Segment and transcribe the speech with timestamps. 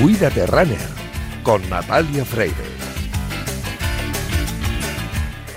[0.00, 0.78] Cuídate Runner
[1.42, 2.54] con Natalia Freire.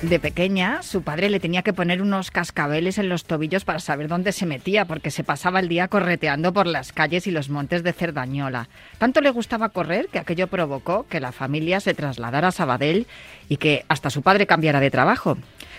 [0.01, 4.07] De pequeña, su padre le tenía que poner unos cascabeles en los tobillos para saber
[4.07, 7.83] dónde se metía, porque se pasaba el día correteando por las calles y los montes
[7.83, 8.67] de Cerdañola.
[8.97, 13.05] Tanto le gustaba correr que aquello provocó que la familia se trasladara a Sabadell
[13.47, 15.37] y que hasta su padre cambiara de trabajo.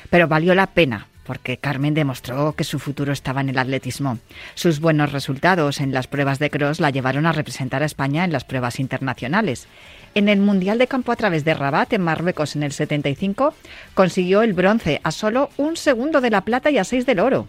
[0.09, 4.19] Pero valió la pena, porque Carmen demostró que su futuro estaba en el atletismo.
[4.55, 8.33] Sus buenos resultados en las pruebas de cross la llevaron a representar a España en
[8.33, 9.67] las pruebas internacionales.
[10.15, 13.55] En el Mundial de Campo a través de Rabat, en Marruecos, en el 75,
[13.95, 17.49] consiguió el bronce a solo un segundo de la plata y a seis del oro.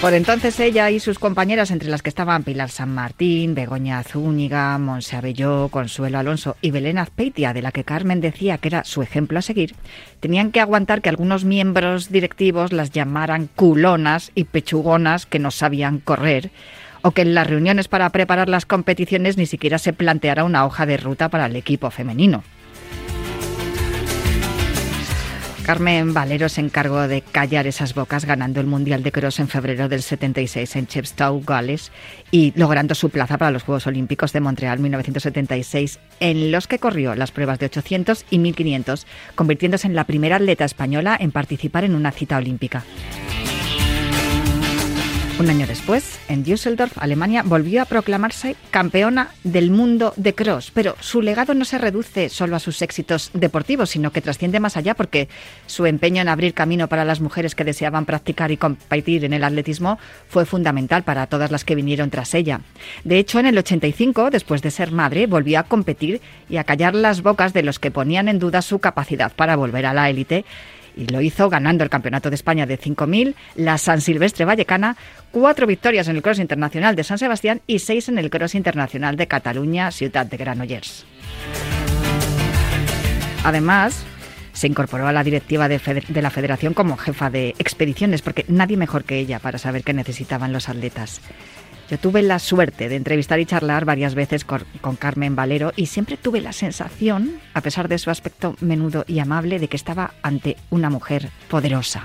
[0.00, 4.78] Por entonces ella y sus compañeras, entre las que estaban Pilar San Martín, Begoña Zúñiga,
[4.78, 9.02] Monse Abelló, Consuelo Alonso y Belén Azpeitia, de la que Carmen decía que era su
[9.02, 9.74] ejemplo a seguir,
[10.20, 15.98] tenían que aguantar que algunos miembros directivos las llamaran culonas y pechugonas que no sabían
[15.98, 16.50] correr,
[17.02, 20.86] o que en las reuniones para preparar las competiciones ni siquiera se planteara una hoja
[20.86, 22.42] de ruta para el equipo femenino.
[25.64, 29.88] Carmen Valero se encargó de callar esas bocas ganando el Mundial de Cross en febrero
[29.88, 31.92] del 76 en Chepstow, Gales,
[32.30, 37.14] y logrando su plaza para los Juegos Olímpicos de Montreal 1976, en los que corrió
[37.14, 41.94] las pruebas de 800 y 1500, convirtiéndose en la primera atleta española en participar en
[41.94, 42.84] una cita olímpica.
[45.40, 50.96] Un año después, en Düsseldorf, Alemania, volvió a proclamarse campeona del mundo de cross, pero
[51.00, 54.92] su legado no se reduce solo a sus éxitos deportivos, sino que trasciende más allá
[54.92, 55.30] porque
[55.64, 59.42] su empeño en abrir camino para las mujeres que deseaban practicar y competir en el
[59.42, 62.60] atletismo fue fundamental para todas las que vinieron tras ella.
[63.04, 66.94] De hecho, en el 85, después de ser madre, volvió a competir y a callar
[66.94, 70.44] las bocas de los que ponían en duda su capacidad para volver a la élite
[70.96, 74.96] y lo hizo ganando el Campeonato de España de 5.000, la San Silvestre Vallecana,
[75.30, 79.16] cuatro victorias en el Cross Internacional de San Sebastián y seis en el Cross Internacional
[79.16, 81.06] de Cataluña, Ciudad de Granollers.
[83.44, 84.04] Además,
[84.52, 88.76] se incorporó a la directiva de, de, la federación como jefa de expediciones, porque nadie
[88.76, 91.20] mejor que ella para saber qué necesitaban los atletas.
[91.90, 95.86] Yo tuve la suerte de entrevistar y charlar varias veces con, con, Carmen Valero y
[95.86, 100.12] siempre tuve la sensación, a pesar de su aspecto menudo y amable, de que estaba
[100.22, 102.04] ante una mujer poderosa.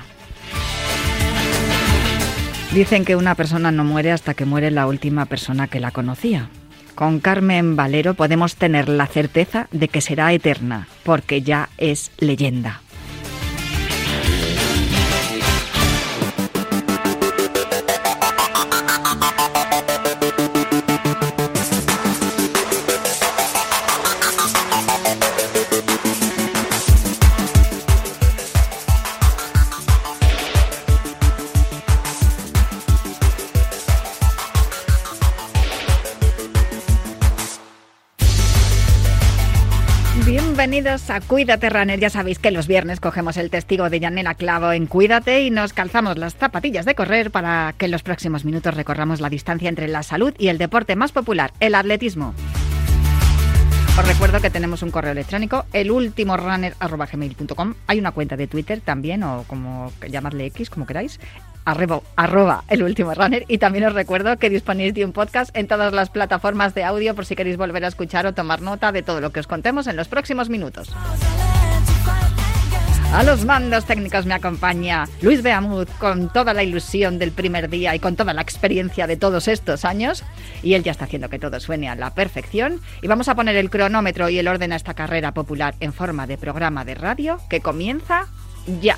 [2.74, 6.50] Dicen que una persona no muere hasta que muere la última persona que la conocía.
[6.96, 12.82] Con Carmen Valero podemos tener la certeza de que será eterna, porque ya es leyenda.
[40.76, 41.98] Bienvenidos a Cuídate Runner.
[41.98, 45.72] Ya sabéis que los viernes cogemos el testigo de Yanela Clavo en Cuídate y nos
[45.72, 49.88] calzamos las zapatillas de correr para que en los próximos minutos recorramos la distancia entre
[49.88, 52.34] la salud y el deporte más popular, el atletismo.
[53.98, 57.76] Os recuerdo que tenemos un correo electrónico, elultimorunner.gmail.com.
[57.88, 61.22] Hay una cuenta de Twitter también, o como llamadle X, como queráis,
[61.66, 63.44] arroba, arroba el último runner.
[63.48, 67.16] Y también os recuerdo que disponéis de un podcast en todas las plataformas de audio
[67.16, 69.88] por si queréis volver a escuchar o tomar nota de todo lo que os contemos
[69.88, 70.90] en los próximos minutos.
[73.14, 77.96] A los mandos técnicos me acompaña Luis Beamud con toda la ilusión del primer día
[77.96, 80.26] y con toda la experiencia de todos estos años.
[80.64, 82.82] Y él ya está haciendo que todo suene a la perfección.
[83.02, 86.28] Y vamos a poner el cronómetro y el orden a esta carrera popular en forma
[86.28, 88.28] de programa de radio que comienza
[88.82, 88.98] ya.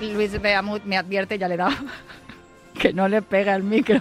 [0.00, 1.70] Luis Beamut, me advierte, ya le da
[2.78, 4.00] que no le pega el micro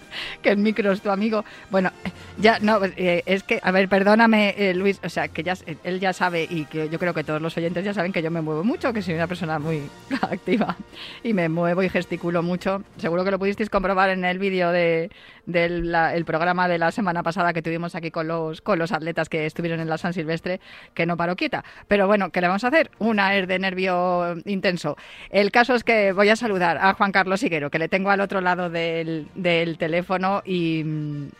[0.42, 1.44] que el micro es tu amigo.
[1.70, 1.90] Bueno,
[2.38, 5.54] ya, no, eh, es que, a ver, perdóname, eh, Luis, o sea, que ya,
[5.84, 8.30] él ya sabe y que yo creo que todos los oyentes ya saben que yo
[8.30, 9.82] me muevo mucho, que soy una persona muy
[10.22, 10.76] activa
[11.22, 12.82] y me muevo y gesticulo mucho.
[12.98, 15.10] Seguro que lo pudisteis comprobar en el vídeo de,
[15.46, 19.28] del el programa de la semana pasada que tuvimos aquí con los, con los atletas
[19.28, 20.60] que estuvieron en la San Silvestre,
[20.94, 21.64] que no paró quieta.
[21.88, 22.90] Pero bueno, ¿qué le vamos a hacer?
[22.98, 24.96] Una es de nervio intenso.
[25.30, 28.20] El caso es que voy a saludar a Juan Carlos Higuero, que le tengo al
[28.20, 30.82] otro lado del, del teléfono y,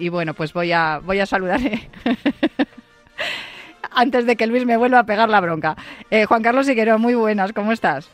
[0.08, 1.60] bueno, pues voy a, voy a saludar.
[3.90, 5.76] Antes de que Luis me vuelva a pegar la bronca.
[6.10, 8.10] Eh, Juan Carlos Higuero, muy buenas, ¿cómo estás?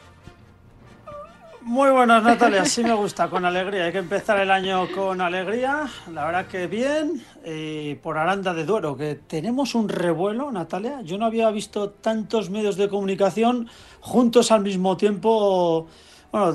[1.64, 2.64] Muy buenas, Natalia.
[2.64, 3.84] Sí me gusta, con alegría.
[3.84, 5.88] Hay que empezar el año con alegría.
[6.12, 7.24] La verdad que bien.
[7.44, 11.02] Y por Aranda de Duero, que tenemos un revuelo, Natalia.
[11.02, 13.68] Yo no había visto tantos medios de comunicación
[14.00, 15.86] juntos al mismo tiempo.
[16.32, 16.52] Bueno,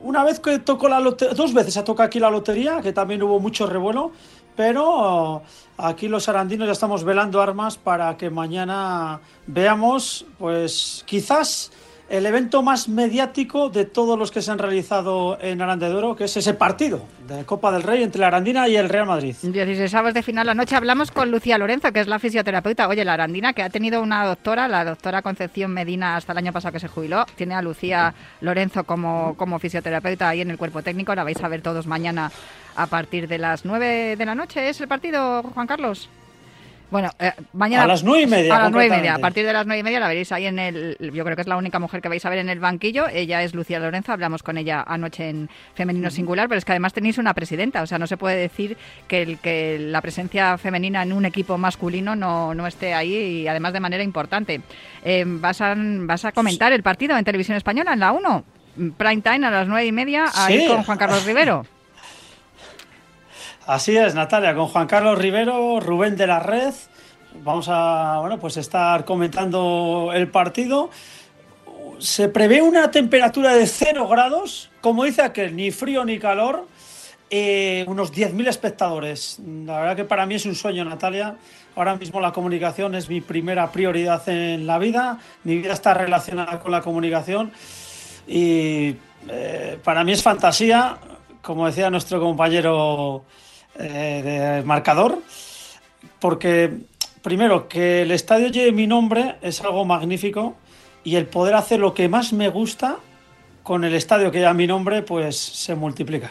[0.00, 3.22] una vez que tocó la lotería, dos veces ha tocado aquí la lotería, que también
[3.22, 4.12] hubo mucho revuelo.
[4.58, 5.44] Pero
[5.76, 11.70] aquí los arandinos ya estamos velando armas para que mañana veamos, pues quizás
[12.08, 16.36] el evento más mediático de todos los que se han realizado en Arandedoro, que es
[16.36, 19.36] ese partido de Copa del Rey entre la Arandina y el Real Madrid.
[19.42, 22.88] 16 sábados de final la noche hablamos con Lucía Lorenzo, que es la fisioterapeuta.
[22.88, 26.52] Oye, la Arandina, que ha tenido una doctora, la doctora Concepción Medina, hasta el año
[26.52, 30.82] pasado que se jubiló, tiene a Lucía Lorenzo como, como fisioterapeuta ahí en el cuerpo
[30.82, 31.14] técnico.
[31.14, 32.32] La vais a ver todos mañana
[32.78, 34.68] a partir de las 9 de la noche.
[34.68, 36.08] ¿Es el partido, Juan Carlos?
[36.90, 37.84] Bueno, eh, mañana.
[37.84, 38.56] A las nueve y media.
[38.56, 39.16] A las nueve y media.
[39.16, 40.96] A partir de las nueve y media la veréis ahí en el.
[41.12, 43.08] Yo creo que es la única mujer que vais a ver en el banquillo.
[43.08, 44.12] Ella es Lucía Lorenzo.
[44.12, 46.48] Hablamos con ella anoche en Femenino Singular.
[46.48, 47.82] Pero es que además tenéis una presidenta.
[47.82, 51.58] O sea, no se puede decir que, el, que la presencia femenina en un equipo
[51.58, 54.62] masculino no, no esté ahí y además de manera importante.
[55.04, 58.44] Eh, vas, a, vas a comentar el partido en televisión española, en la 1.
[58.96, 61.66] Prime time a las nueve y media, ahí con Juan Carlos Rivero.
[63.68, 66.72] Así es, Natalia, con Juan Carlos Rivero, Rubén de la Red.
[67.44, 70.88] Vamos a bueno, pues estar comentando el partido.
[71.98, 76.66] Se prevé una temperatura de 0 grados, como dice aquel, ni frío ni calor.
[77.28, 79.38] Eh, unos 10.000 espectadores.
[79.66, 81.36] La verdad que para mí es un sueño, Natalia.
[81.76, 85.18] Ahora mismo la comunicación es mi primera prioridad en la vida.
[85.44, 87.52] Mi vida está relacionada con la comunicación.
[88.26, 88.96] Y
[89.28, 90.96] eh, para mí es fantasía,
[91.42, 93.26] como decía nuestro compañero
[93.78, 94.22] eh,
[94.58, 95.22] de marcador,
[96.20, 96.72] porque
[97.22, 100.56] primero que el estadio lleve mi nombre es algo magnífico
[101.04, 102.96] y el poder hacer lo que más me gusta
[103.62, 106.30] con el estadio que lleva mi nombre, pues se multiplica.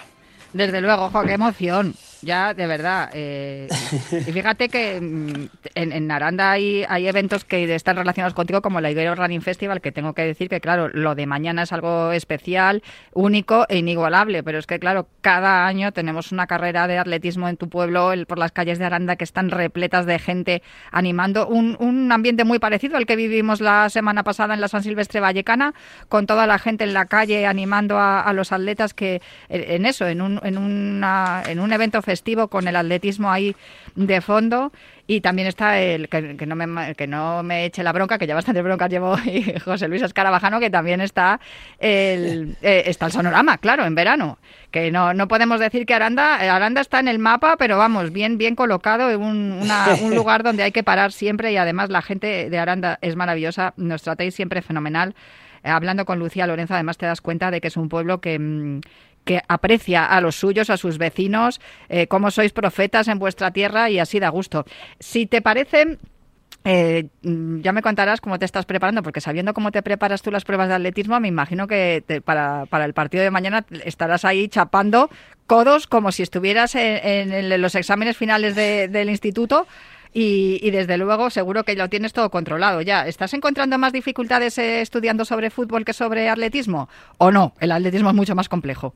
[0.54, 1.94] Desde luego, qué emoción.
[2.28, 3.10] Ya, de verdad.
[3.14, 3.70] Eh,
[4.12, 8.92] y fíjate que mm, en, Aranda hay, hay eventos que están relacionados contigo, como la
[8.92, 12.84] Higuero Running Festival, que tengo que decir que, claro, lo de mañana es algo especial,
[13.14, 14.44] único e inigualable.
[14.44, 18.40] Pero es que, claro, cada año tenemos una carrera de atletismo en tu pueblo, por
[18.40, 21.48] las calles de Aranda, que están repletas de gente animando.
[21.48, 25.22] Un, un ambiente muy parecido al que vivimos la semana pasada en la San Silvestre
[25.22, 25.74] Vallecana,
[26.10, 30.06] con toda la gente en la calle animando a, a los atletas que en eso,
[30.06, 33.56] en un, en, una, en un evento festivo con el atletismo ahí
[33.96, 34.72] de fondo
[35.06, 38.26] y también está el que, que, no me que no me eche la bronca que
[38.26, 41.40] ya bastante bronca llevo y José Luis Escarabajano que también está
[41.78, 44.40] el eh, está el sonorama claro en verano.
[44.72, 48.40] Que no, no podemos decir que Aranda Aranda está en el mapa pero vamos bien
[48.40, 52.02] bien colocado en un, una, un lugar donde hay que parar siempre y además la
[52.02, 55.14] gente de Aranda es maravillosa nos tratáis siempre fenomenal.
[55.64, 58.80] Hablando con Lucía Lorenzo, además te das cuenta de que es un pueblo que,
[59.28, 63.92] que aprecia a los suyos, a sus vecinos, eh, cómo sois profetas en vuestra tierra
[63.92, 64.66] y así da gusto.
[65.00, 66.00] Si te parece...
[66.70, 70.44] Eh, ya me contarás cómo te estás preparando, porque sabiendo cómo te preparas tú las
[70.44, 74.50] pruebas de atletismo, me imagino que te, para, para, el partido de mañana estarás ahí
[74.50, 75.10] chapando
[75.46, 79.66] codos como si estuvieras en, los exámenes finales de, del instituto.
[80.14, 83.08] Y, y, desde luego seguro que lo tienes todo controlado ya.
[83.08, 86.90] ¿Estás encontrando más dificultades eh, estudiando sobre fútbol que sobre atletismo?
[87.18, 87.54] ¿O no?
[87.60, 88.94] El atletismo es mucho más complejo.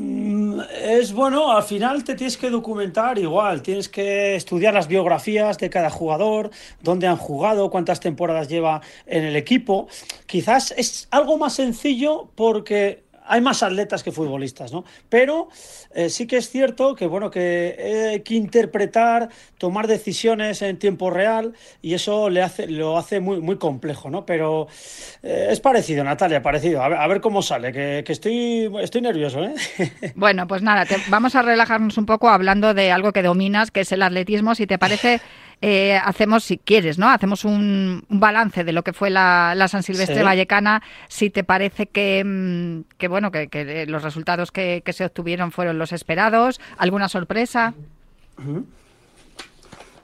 [0.00, 5.58] Mm, es bueno, al final te tienes que documentar igual, tienes que estudiar las biografías
[5.58, 9.88] de cada jugador, dónde han jugado, cuántas temporadas lleva en el equipo.
[10.26, 14.84] Quizás es algo más sencillo porque hay más atletas que futbolistas, ¿no?
[15.08, 15.48] Pero
[15.94, 21.10] eh, sí que es cierto que, bueno, que hay que interpretar, tomar decisiones en tiempo
[21.10, 24.24] real y eso le hace, lo hace muy, muy complejo, ¿no?
[24.24, 24.68] Pero
[25.22, 26.82] eh, es parecido, Natalia, parecido.
[26.82, 29.54] A ver, cómo sale, que, que, estoy, estoy nervioso, ¿eh?
[30.14, 33.92] Bueno, pues nada, vamos a relajarnos un poco hablando de algo que dominas, que es
[33.92, 34.54] el atletismo.
[34.54, 35.20] Si te parece,
[35.60, 37.08] eh, hacemos, si quieres, ¿no?
[37.08, 42.22] Hacemos un, balance de lo que fue la, San Silvestre Vallecana, si te parece que,
[42.24, 47.74] mm, que bueno, que, los resultados que, se obtuvieron fueron los esperados, alguna sorpresa.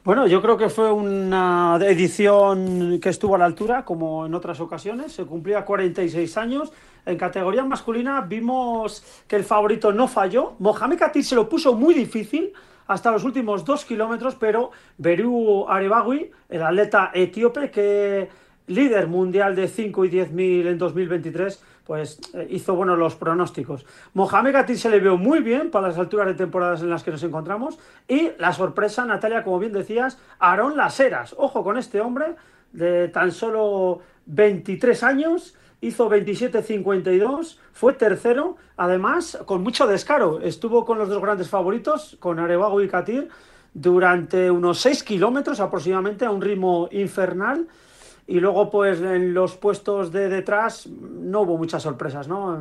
[0.05, 4.61] Bueno, yo creo que fue una edición que estuvo a la altura, como en otras
[4.61, 5.13] ocasiones.
[5.13, 6.73] Se cumplía 46 años.
[7.07, 10.57] En categoría masculina vimos que el favorito no falló.
[10.59, 12.53] Mohamed Katir se lo puso muy difícil
[12.87, 18.29] hasta los últimos dos kilómetros, pero Beru Arebagui, el atleta etíope que
[18.67, 23.85] líder mundial de 5 y 10 mil en 2023, pues eh, hizo buenos los pronósticos.
[24.15, 27.11] Mohamed Gatir se le vio muy bien para las alturas de temporadas en las que
[27.11, 27.79] nos encontramos.
[28.09, 31.35] Y la sorpresa, Natalia, como bien decías, Aarón Laseras.
[31.37, 32.37] Ojo con este hombre
[32.73, 35.55] de tan solo 23 años.
[35.85, 40.41] Hizo 27.52, fue tercero, además con mucho descaro.
[40.41, 43.29] Estuvo con los dos grandes favoritos, con Arevago y Katir,
[43.75, 47.69] durante unos 6 kilómetros aproximadamente a un ritmo infernal
[48.27, 52.59] y luego, pues en los puestos de detrás no hubo muchas sorpresas, ¿no?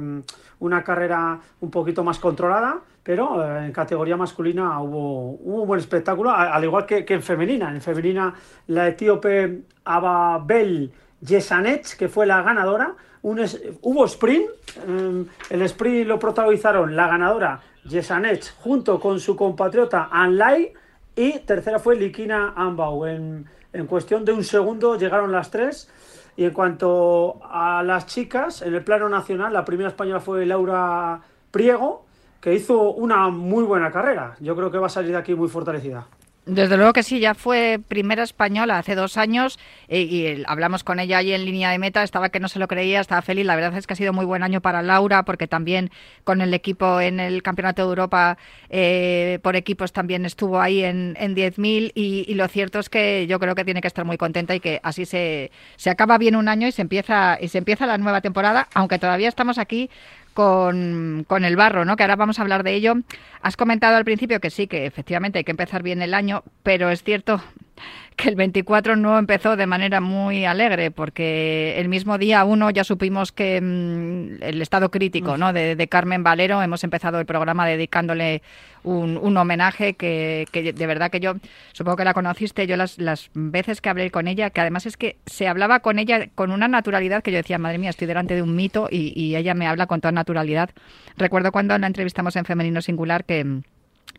[0.60, 6.32] Una carrera un poquito más controlada, pero eh, en categoría masculina hubo, un buen espectáculo,
[6.32, 7.74] al igual que, en femenina.
[7.74, 8.34] En femenina,
[8.68, 14.46] la etíope Ababel Yesanet, que fue la ganadora, hubo sprint,
[14.88, 20.74] em, el sprint lo protagonizaron la ganadora Yesanet junto con su compatriota Anlai
[21.16, 23.06] y tercera fue Likina Ambau.
[23.06, 25.90] En, en cuestión de un segundo llegaron las tres.
[26.36, 31.22] Y en cuanto a las chicas, en el plano nacional, la primera española fue Laura
[31.52, 32.06] Priego,
[32.42, 34.36] que hizo una muy buena carrera.
[34.40, 36.08] Yo creo que va a salir de aquí muy fortalecida.
[36.46, 39.58] Desde luego que sí, ya fue primera española hace dos años
[39.88, 42.68] eh, y, hablamos con ella ahí en línea de meta, estaba que no se lo
[42.68, 43.46] creía, estaba feliz.
[43.46, 45.90] La verdad es que ha sido muy buen año para Laura porque también
[46.26, 48.38] con el equipo en el Campeonato de Europa
[48.70, 53.26] eh, por equipos también estuvo ahí en, en 10.000 y, y, lo cierto es que
[53.26, 56.36] yo creo que tiene que estar muy contenta y que así se, se acaba bien
[56.36, 59.90] un año y se empieza y se empieza la nueva temporada, aunque todavía estamos aquí
[60.34, 61.96] con, con, el barro, ¿no?
[61.96, 62.96] Que ahora vamos a hablar de ello.
[63.42, 66.90] Has comentado al principio que sí, que efectivamente hay que empezar bien el año, pero
[66.90, 67.42] es cierto
[68.16, 72.84] que el 24 no empezó de manera muy alegre, porque el mismo día uno ya
[72.84, 75.54] supimos que mm, el estado crítico ¿no?
[75.54, 78.42] de, Carmen Valero, hemos empezado el programa dedicándole
[78.84, 81.36] un, un homenaje que, que, de verdad que yo,
[81.72, 84.98] supongo que la conociste, yo las, las veces que hablé con ella, que además es
[84.98, 88.36] que se hablaba con ella con una naturalidad que yo decía, madre mía, estoy delante
[88.36, 90.70] de un mito y, y ella me habla con toda naturalidad.
[91.18, 93.62] Recuerdo cuando la entrevistamos en Femenino Singular que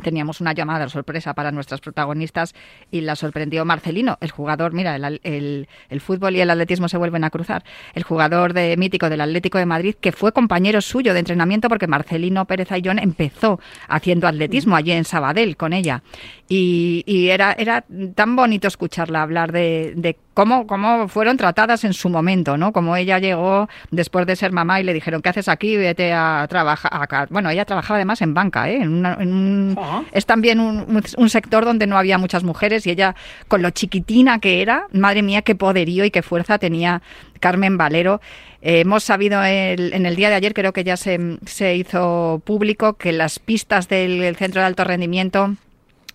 [0.02, 2.54] teníamos una llamada sorpresa para nuestras protagonistas
[2.90, 7.24] y la sorprendió Marcelino, el jugador, mira, el, el, fútbol y el atletismo se vuelven
[7.24, 11.20] a cruzar, el jugador de mítico del Atlético de Madrid, que fue compañero suyo de
[11.20, 16.02] entrenamiento porque Marcelino Pérez Ayllón empezó haciendo atletismo allí en Sabadell con ella.
[16.48, 17.84] Y, y era, era
[18.14, 22.72] tan bonito escucharla hablar de, de cómo, cómo fueron tratadas en su momento, ¿no?
[22.72, 25.76] Como ella llegó después de ser mamá y le dijeron, ¿qué haces aquí?
[25.76, 27.28] Vete a trabajar.
[27.30, 28.82] Bueno, ella trabajaba además en banca, ¿eh?
[28.82, 29.76] En
[30.12, 33.14] Es también un, un, sector donde no había muchas mujeres y ella,
[33.48, 37.02] con lo chiquitina que era, madre mía, qué poderío y qué fuerza tenía
[37.40, 38.20] Carmen Valero.
[38.62, 42.94] Eh, hemos sabido en el día de ayer, creo que ya se, se hizo público,
[42.94, 45.54] que las pistas del Centro de Alto Rendimiento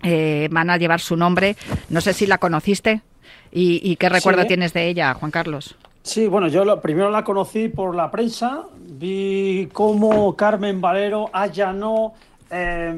[0.01, 1.55] eh, van a llevar su nombre.
[1.89, 3.01] No sé si la conociste.
[3.51, 5.75] ¿Y, qué recuerdo tienes de ella, Juan Carlos?
[6.03, 12.13] Sí, bueno, yo lo, primero la conocí por la prensa, vi cómo Carmen Valero allanó
[12.51, 12.93] eh,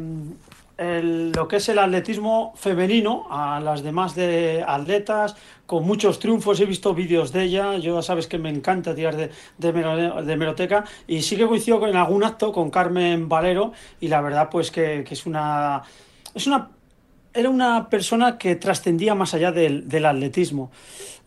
[0.82, 5.36] lo que es el atletismo femenino a las demás de atletas,
[5.66, 9.32] con muchos triunfos, he visto vídeos de ella, yo sabes que me encanta tirar de,
[9.58, 14.50] de, meroteca, y sí que coincido en algún acto con Carmen Valero, y la verdad
[14.50, 15.84] pues que, que es una...
[16.34, 16.70] Es una
[17.34, 20.72] era una persona que trascendía más allá del, atletismo.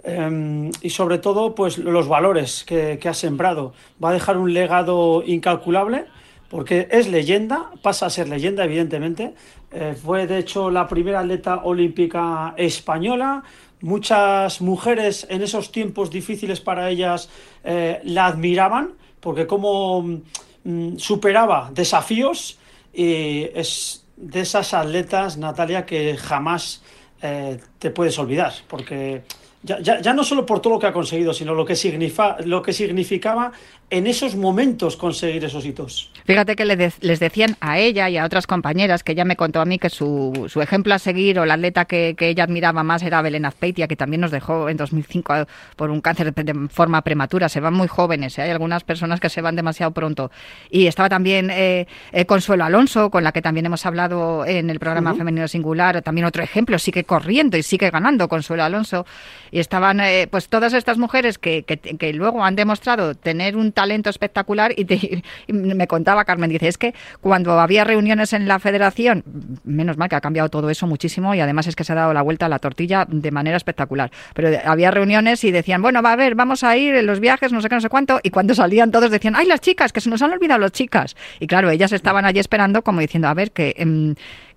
[0.02, 3.72] Em, y sobre todo, pues los valores que, ha sembrado.
[4.02, 6.06] Va a dejar un legado incalculable
[6.54, 9.34] porque es leyenda, pasa a ser leyenda, evidentemente.
[9.72, 13.42] Eh, fue, de hecho, la primera atleta olímpica española.
[13.80, 17.28] Muchas mujeres en esos tiempos difíciles para ellas
[17.64, 20.20] eh, la admiraban porque como
[20.62, 22.60] mm, superaba desafíos
[22.92, 26.84] y es de esas atletas, Natalia, que jamás
[27.20, 29.24] eh, te puedes olvidar, porque
[29.64, 31.74] ya, ya, no solo por todo lo que ha conseguido, sino lo que,
[32.44, 33.50] lo que significaba
[33.90, 36.10] en esos momentos conseguir esos hitos.
[36.24, 39.66] Fíjate que les decían a ella y a otras compañeras, que ella me contó a
[39.66, 43.02] mí que su, su ejemplo a seguir o la atleta que, que, ella admiraba más
[43.02, 47.50] era Belén Azpeitia, que también nos dejó en 2005 por un cáncer de forma prematura.
[47.50, 48.42] Se van muy jóvenes, ¿eh?
[48.42, 50.30] hay algunas personas que se van demasiado pronto.
[50.70, 54.80] Y estaba también eh, eh, Consuelo Alonso, con la que también hemos hablado en el
[54.80, 59.04] programa Femenino Singular, también otro ejemplo, sigue corriendo y sigue ganando Consuelo Alonso.
[59.50, 60.00] Y estaban
[60.30, 65.22] pues todas estas mujeres que, que, que luego han demostrado tener un talento espectacular y,
[65.48, 69.24] me contaba Carmen, dice, es que cuando había reuniones en la federación,
[69.64, 72.14] menos mal que ha cambiado todo eso muchísimo y además es que se ha dado
[72.14, 76.12] la vuelta a la tortilla de manera espectacular, pero había reuniones y decían, bueno, va
[76.12, 78.30] a ver, vamos a ir en los viajes, no sé qué, no sé cuánto, y
[78.30, 81.16] cuando salían todos decían, ay, las chicas, que se nos han olvidado las chicas.
[81.40, 84.14] Y claro, ellas estaban allí esperando como diciendo, a ver, que...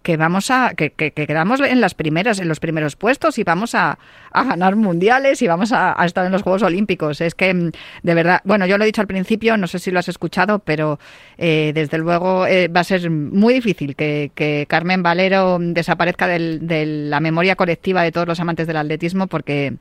[0.08, 3.76] Que vamos a que, que, quedamos en las primeras en los primeros puestos y vamos
[3.76, 4.00] a,
[4.32, 7.20] ganar mundiales y vamos a, estar en los Juegos Olímpicos.
[7.20, 7.72] Es que mm,
[8.04, 10.60] de verdad bueno yo lo he dicho al principio no sé si lo has escuchado
[10.60, 10.98] pero
[11.38, 17.20] eh, desde luego eh, va a ser muy difícil que, Carmen Valero desaparezca de la
[17.20, 19.74] memoria colectiva de todos los amantes del atletismo porque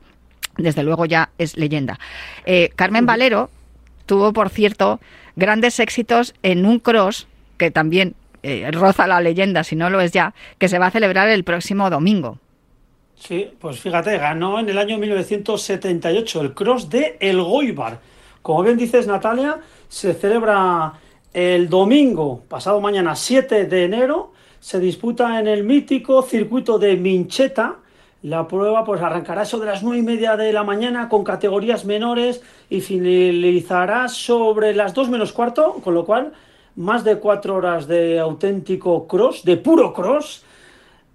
[0.57, 1.99] desde luego ya es leyenda.
[2.45, 3.49] Eh, Carmen Valero
[4.05, 4.99] tuvo por cierto
[5.37, 8.15] grandes éxitos en un cross que también
[8.47, 11.43] eh, roza la leyenda, si no lo es ya, que se va a celebrar el
[11.43, 12.37] próximo domingo.
[13.19, 17.99] Sí, pues fíjate, ganó en el año 1978 el Cross de El Goibar.
[18.41, 20.93] Como bien dices, Natalia, se celebra
[21.33, 27.75] el domingo, pasado mañana 7 de enero, se disputa en el mítico circuito de Mincheta.
[28.21, 32.41] La prueba pues arrancará sobre las nueve y media de la mañana con categorías menores
[32.69, 36.31] y finalizará sobre las 2 menos cuarto, con lo cual
[36.77, 40.45] más de cuatro horas de auténtico cross, de puro cross.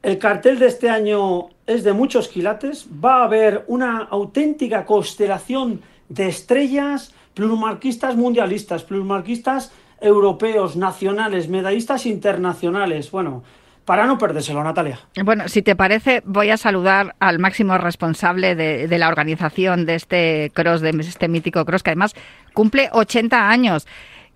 [0.03, 2.87] El cartel de este año es de muchos quilates.
[3.03, 13.13] Va a haber una auténtica constelación de estrellas, plurmarquistas mundialistas, plurmarquistas europeos, nacionales, medallistas internacionales.
[13.13, 13.45] Bueno,
[13.85, 14.99] para no perdérselo, Natalia.
[15.25, 19.95] Bueno, si te parece, voy a saludar al máximo responsable de, de, la organización de
[19.95, 22.15] este cross, de este mítico cross, que además
[22.53, 23.87] cumple 80 años.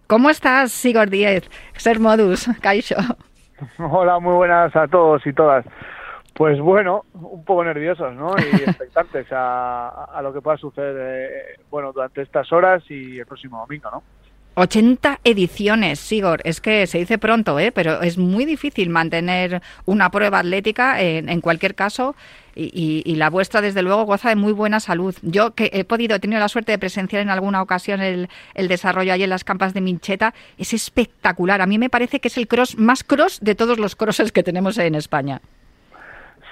[0.06, 1.50] ¿Cómo estás, Sigor Díez?
[1.74, 2.94] Ser Modus, Caixo.
[3.78, 5.64] Hola, muy buenas a todos y todas.
[6.32, 8.36] Pues bueno, un poco nerviosos, ¿no?
[8.38, 13.58] Y expectantes a, lo que pueda suceder, eh, bueno, durante estas horas y el próximo
[13.58, 14.02] domingo, ¿no?
[14.54, 16.40] 80 ediciones, Sigor.
[16.44, 17.72] Es que se dice pronto, ¿eh?
[17.72, 22.14] pero es muy difícil mantener una prueba atlética en, en cualquier caso
[22.56, 25.14] y, la vuestra, desde luego, goza de muy buena salud.
[25.22, 29.12] Yo que he podido, he tenido la suerte de presenciar en alguna ocasión el, desarrollo
[29.12, 31.60] ahí en las campas de Mincheta, es espectacular.
[31.60, 34.42] A mí me parece que es el cross más cross de todos los crosses que
[34.42, 35.40] tenemos en España.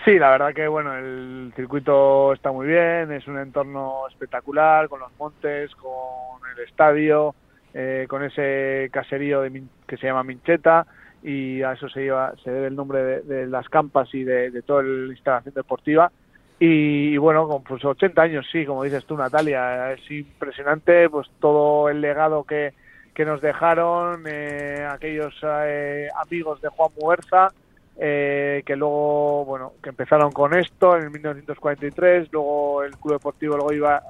[0.04, 5.00] Sí, la verdad que bueno, el circuito está muy bien, es un entorno espectacular con
[5.00, 7.34] los montes, con el estadio,
[7.72, 10.86] eh, con ese caserío de, que se llama Mincheta
[11.24, 14.82] y a eso se, lleva, se debe el nombre de, las campas y de, toda
[14.82, 16.12] la instalación deportiva.
[16.58, 21.88] Y, bueno, con pues 80 años, sí, como dices tú, Natalia, es impresionante pues todo
[21.88, 22.74] el legado que,
[23.14, 27.48] que nos dejaron eh, aquellos eh, amigos de Juan Muerza,
[27.96, 33.72] eh, que luego, bueno, que empezaron con esto en 1943, luego el Club Deportivo luego
[33.72, 34.02] iba,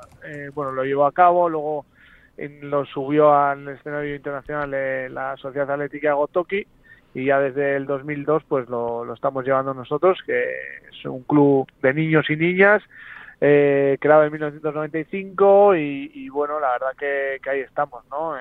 [0.53, 1.87] bueno, lo llevó a cabo, luego
[2.37, 6.66] lo subió al escenario internacional la Sociedad Atlética Gotoki
[7.14, 10.42] y ya desde el 2002 pues lo, estamos llevando nosotros, que
[10.90, 12.83] es un club de niños y niñas
[13.40, 18.37] eh, creado en 1995 y, bueno, la verdad que, ahí estamos, ¿no?
[18.37, 18.40] Eh,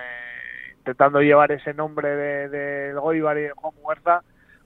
[0.78, 4.22] intentando llevar ese nombre del de, Goibar y de Juan Muerza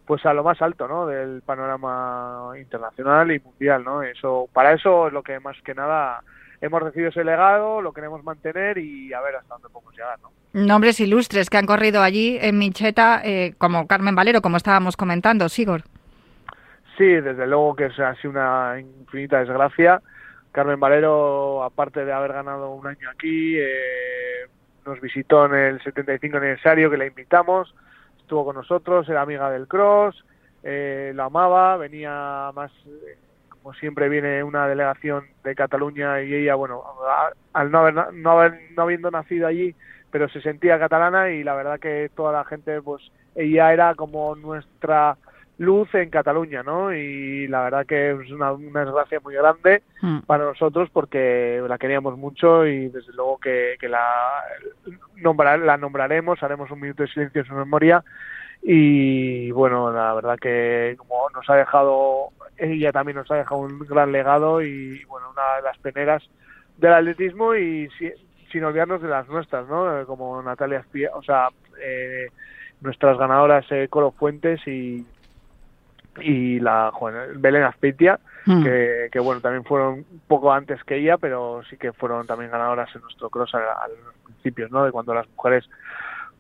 [0.06, 1.06] pues a lo más alto, ¿no?
[1.06, 4.04] Del panorama internacional y mundial, ¿no?
[4.04, 6.24] Eso, para eso es lo que más que nada
[6.62, 10.32] hemos recibido ese legado, lo queremos mantener y a ver hasta dónde podemos llegar, ¿no?
[10.54, 15.50] Nombres ilustres que han corrido allí en Mincheta, eh, como Carmen Valero, como estábamos comentando,
[15.50, 15.84] Sigor.
[16.98, 20.02] Sí, desde luego que es así una infinita desgracia.
[20.52, 24.48] Carmen Valero, aparte de haber ganado un año aquí, eh,
[24.86, 27.76] nos visitó en el 75 aniversario que la invitamos,
[28.18, 30.26] estuvo con nosotros, era amiga del cross,
[30.64, 32.72] eh, la amaba, venía más
[33.62, 36.84] como siempre viene una delegación de Cataluña y ella, bueno,
[37.54, 39.76] al no, haber, no, haber, no habiendo nacido allí,
[40.12, 44.36] pero se sentía catalana y la verdad que toda la gente, pues ella era como
[44.36, 45.18] nuestra
[45.58, 46.94] luz en Cataluña, ¿no?
[46.94, 50.20] Y la verdad que es una, desgracia muy grande hmm.
[50.20, 54.44] para nosotros porque la queríamos mucho y desde luego que, que la,
[55.16, 58.04] nombrar, la nombraremos, haremos un minuto de silencio en su memoria
[58.62, 63.80] y bueno, la verdad que como nos ha dejado ella también nos ha dejado un
[63.80, 66.24] gran legado y, bueno, una de las peneras
[66.78, 67.90] del atletismo y
[68.52, 70.06] sin olvidarnos de las nuestras, ¿no?
[70.06, 71.50] Como Natalia o sea,
[71.82, 72.28] eh,
[72.82, 75.06] nuestras ganadoras eh, Coro Fuentes y,
[76.22, 76.92] y la
[77.36, 78.64] Belén Aspitia, hmm.
[79.12, 82.94] que, bueno, también fueron un poco antes que ella, pero sí que fueron también ganadoras
[82.96, 84.84] en nuestro cross a, los principios, ¿no?
[84.84, 85.70] De cuando las mujeres,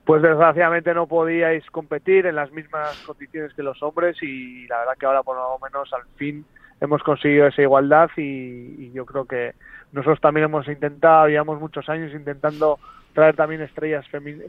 [0.07, 4.93] pues desgraciadamente no podíais competir en las mismas condiciones que los hombres y la verdad
[4.97, 6.45] que ahora por lo menos al fin
[6.79, 9.53] hemos conseguido esa igualdad y, yo creo que
[9.91, 12.79] nosotros también hemos intentado, llevamos muchos años intentando
[13.11, 14.05] traer también estrellas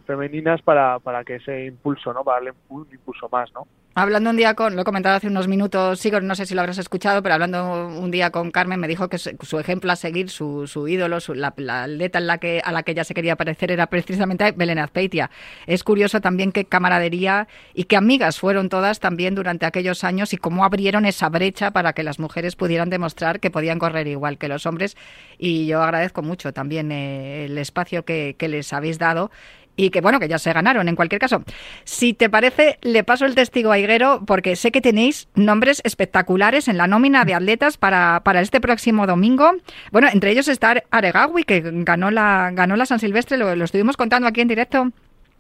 [0.06, 2.22] femeninas para, para que ese impulso, ¿no?
[2.22, 3.66] Para darle un impulso más, ¿no?
[3.94, 6.60] Hablando un día con, lo he comentado hace unos minutos, Sigor, no sé si lo
[6.60, 10.30] habrás escuchado, pero hablando un día con Carmen me dijo que su, ejemplo a seguir,
[10.30, 13.34] su, su ídolo, su, la, atleta en la que, a la que ella se quería
[13.34, 15.32] parecer era precisamente Belén Azpeitia.
[15.66, 20.36] Es curioso también qué camaradería y qué amigas fueron todas también durante aquellos años y
[20.36, 24.46] cómo abrieron esa brecha para que las mujeres pudieran demostrar que podían correr igual que
[24.46, 24.96] los hombres.
[25.38, 29.32] Y yo agradezco mucho también eh, el espacio que, que les habéis dado
[29.78, 31.42] y que bueno, que ya se ganaron en cualquier caso.
[31.84, 36.68] Si te parece, le paso el testigo a Higuero porque sé que tenéis nombres espectaculares
[36.68, 39.52] en la nómina de atletas para, para este próximo domingo.
[39.92, 43.96] Bueno, entre ellos está Aregawi, que ganó la, ganó la San Silvestre, lo, lo estuvimos
[43.96, 44.92] contando aquí en directo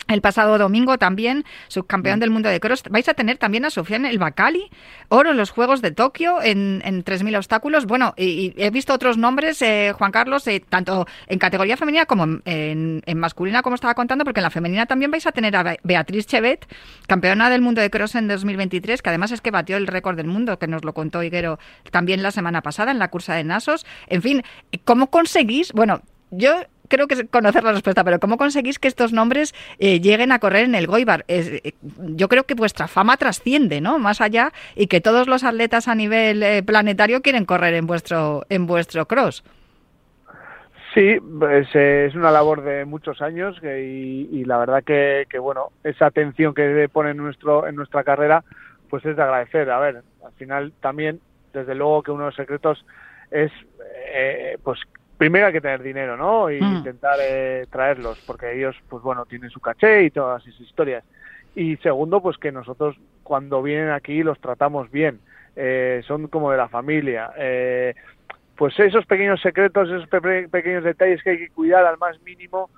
[0.08, 2.20] el pasado domingo también, subcampeón mm.
[2.20, 2.82] del mundo de cross.
[2.90, 4.70] Vais a tener también a Sofiane El Bacali,
[5.08, 7.86] oro en los Juegos de Tokio en, en 3.000 obstáculos.
[7.86, 12.24] Bueno, y, he visto otros nombres, eh, Juan Carlos, eh, tanto en categoría femenina como
[12.44, 15.76] en, en, masculina, como estaba contando, porque en la femenina también vais a tener a
[15.82, 16.66] Beatriz Chevet,
[17.06, 20.26] campeona del mundo de cross en 2023, que además es que batió el récord del
[20.26, 21.58] mundo, que nos lo contó Higuero
[21.90, 23.84] también la semana pasada en la cursa de Nasos.
[24.06, 24.42] En fin,
[24.84, 25.72] ¿cómo conseguís?
[25.72, 26.54] Bueno, yo
[26.88, 30.64] creo que conocer la respuesta, pero ¿cómo conseguís que estos nombres eh, lleguen a correr
[30.64, 31.24] en el Goibar?
[31.28, 33.98] Eh, yo creo que vuestra fama trasciende, ¿no?
[33.98, 38.44] Más allá y que todos los atletas a nivel eh, planetario quieren correr en vuestro
[38.48, 39.44] en vuestro cross.
[40.94, 46.54] Sí, pues, es una labor de muchos años y, la verdad que, bueno, esa atención
[46.54, 48.42] que pone en nuestro en nuestra carrera,
[48.88, 49.70] pues es de agradecer.
[49.70, 51.20] A ver, al final también,
[51.52, 52.84] desde luego que uno de los secretos
[53.30, 53.52] es
[54.64, 54.80] pues
[55.18, 56.50] primero hay que tener dinero, ¿no?
[56.50, 56.76] Y mm.
[56.76, 61.04] intentar eh, traerlos, porque ellos, pues bueno, tienen su caché y todas esas historias.
[61.54, 65.18] Y segundo, pues que nosotros cuando vienen aquí los tratamos bien,
[65.56, 67.32] eh, son como de la familia.
[67.36, 67.94] Eh,
[68.56, 72.70] pues esos pequeños secretos, esos pequeños detalles que hay que cuidar al más mínimo.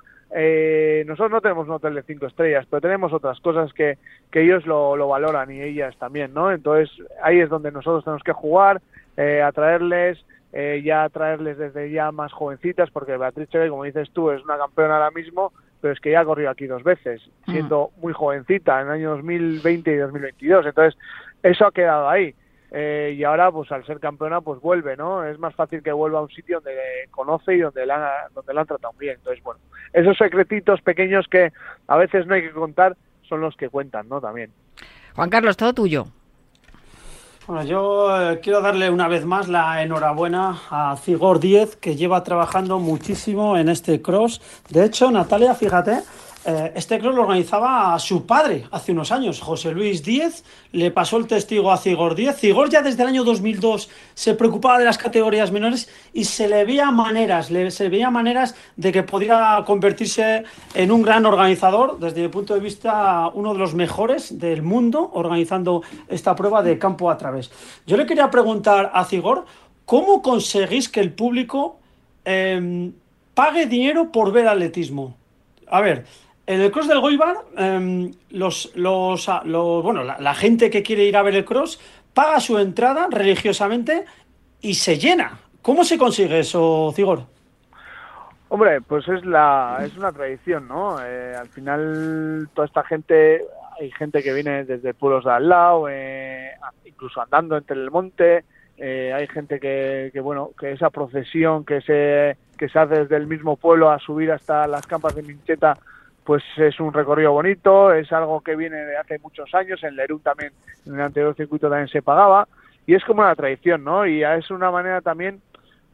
[1.06, 3.98] nosotros no tenemos un hotel de cinco estrellas, pero tenemos otras cosas que,
[4.30, 6.52] que ellos lo, lo valoran y ellas también, ¿no?
[6.52, 6.90] Entonces
[7.22, 8.80] ahí es donde nosotros tenemos que jugar,
[9.44, 14.42] atraerles, eh, ya traerles desde ya más jovencitas, porque Beatriz Cheve, como dices tú, es
[14.42, 18.12] una campeona ahora mismo, pero es que ya ha corrido aquí dos veces, siendo muy
[18.12, 20.66] jovencita en el año 2020 y 2022.
[20.66, 21.00] Entonces,
[21.42, 22.34] eso ha quedado ahí.
[22.72, 25.24] Eh, y ahora, pues al ser campeona, pues vuelve, ¿no?
[25.24, 26.78] Es más fácil que vuelva a un sitio donde
[27.10, 29.16] conoce y donde la, donde la han tratado bien.
[29.16, 29.60] Entonces, bueno,
[29.92, 31.52] esos secretitos pequeños que
[31.88, 32.96] a veces no hay que contar
[33.28, 34.20] son los que cuentan, ¿no?
[34.20, 34.52] También.
[35.14, 36.06] Juan Carlos, todo tuyo.
[37.50, 42.22] Bueno, yo eh, quiero darle una vez más la enhorabuena a Cigor 10, que lleva
[42.22, 44.40] trabajando muchísimo en este cross.
[44.68, 46.04] De hecho, Natalia, fíjate,
[46.44, 50.90] eh, este cross lo organizaba a su padre hace unos años, José Luis Díez, le
[50.90, 52.38] pasó el testigo a Cigor Díez.
[52.38, 56.64] Cigor ya desde el año 2002 se preocupaba de las categorías menores y se le
[56.64, 62.22] veía maneras, le, se veía maneras de que pudiera convertirse en un gran organizador, desde
[62.22, 67.10] mi punto de vista uno de los mejores del mundo organizando esta prueba de campo
[67.10, 67.50] a través.
[67.86, 69.44] Yo le quería preguntar a Cigor,
[69.84, 71.78] ¿cómo conseguís que el público
[72.24, 72.94] em,
[73.34, 75.16] pague dinero por ver atletismo?
[75.70, 76.04] A ver,
[76.50, 78.72] en el cross del Goibar, em, los,
[79.28, 81.80] ah, los, bueno, la, gente que quiere ir a ver el cross
[82.12, 84.04] paga su entrada religiosamente
[84.60, 85.38] y se llena.
[85.62, 87.22] ¿Cómo se consigue eso, Cigor?
[88.48, 90.96] Hombre, pues es la es una tradición, ¿no?
[91.00, 93.44] Eh, al final toda esta gente,
[93.78, 96.50] hay gente que viene desde pueblos de al lado, eh,
[96.84, 98.44] incluso andando entre el monte,
[98.76, 103.16] eh, hay gente que, que, bueno, que esa procesión que se que se hace desde
[103.16, 105.78] el mismo pueblo a subir hasta las campas de Mincheta
[106.30, 110.20] pues es un recorrido bonito, es algo que viene de hace muchos años, en Lerú
[110.20, 110.52] también,
[110.86, 112.46] en el anterior circuito también se pagaba,
[112.86, 114.06] y es como una tradición, ¿no?
[114.06, 115.42] Y es una manera también,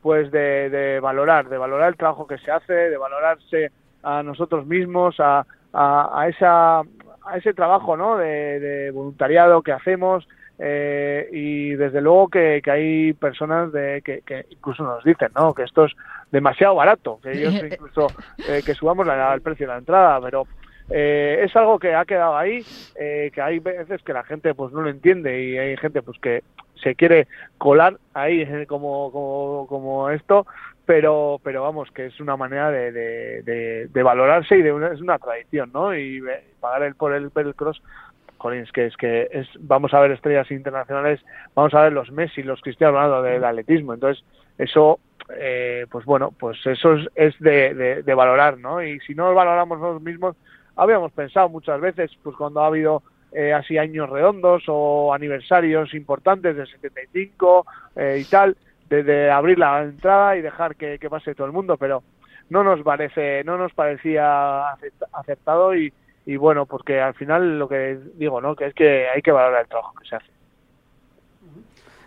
[0.02, 3.70] pues, de, valorar, de valorar el trabajo que se hace, de valorarse
[4.02, 6.82] a nosotros mismos, a, a, esa,
[7.26, 8.16] a ese trabajo, ¿no?
[8.18, 10.26] de voluntariado que hacemos,
[10.58, 15.52] eh, y desde luego que, hay personas de, que, incluso nos dicen ¿no?
[15.52, 15.92] que esto es
[16.32, 18.06] demasiado barato, que ellos incluso
[18.48, 20.46] eh, que subamos el precio de la entrada, pero
[20.88, 22.64] eh, es algo que ha quedado ahí,
[22.98, 26.18] eh, que hay veces que la gente pues no lo entiende y hay gente pues
[26.20, 26.42] que
[26.82, 27.26] se quiere
[27.58, 30.46] colar ahí como, como, como esto,
[30.86, 35.00] pero, pero vamos, que es una manera de, de, de, valorarse y de una, es
[35.00, 35.94] una tradición, ¿no?
[35.96, 36.22] Y
[36.60, 37.82] pagar el por el, el cross
[38.72, 41.20] que es que es, vamos a ver estrellas internacionales,
[41.54, 44.24] vamos a ver los Messi, los Cristiano Ronaldo del atletismo, entonces
[44.58, 45.00] eso,
[45.36, 48.82] eh, pues bueno, pues eso es, es de, de, valorar, ¿no?
[48.82, 50.36] Y si no valoramos nosotros mismos,
[50.76, 56.56] habíamos pensado muchas veces, pues cuando ha habido eh, así años redondos o aniversarios importantes
[56.56, 58.56] del 75 eh, y tal,
[58.88, 62.02] de, abrir la entrada y dejar que, que, pase todo el mundo, pero
[62.50, 64.70] no nos parece, no nos parecía
[65.12, 65.92] acertado y,
[66.26, 68.56] y bueno, porque al final lo que digo, ¿no?
[68.56, 70.26] Que es que hay que valorar el trabajo que se hace.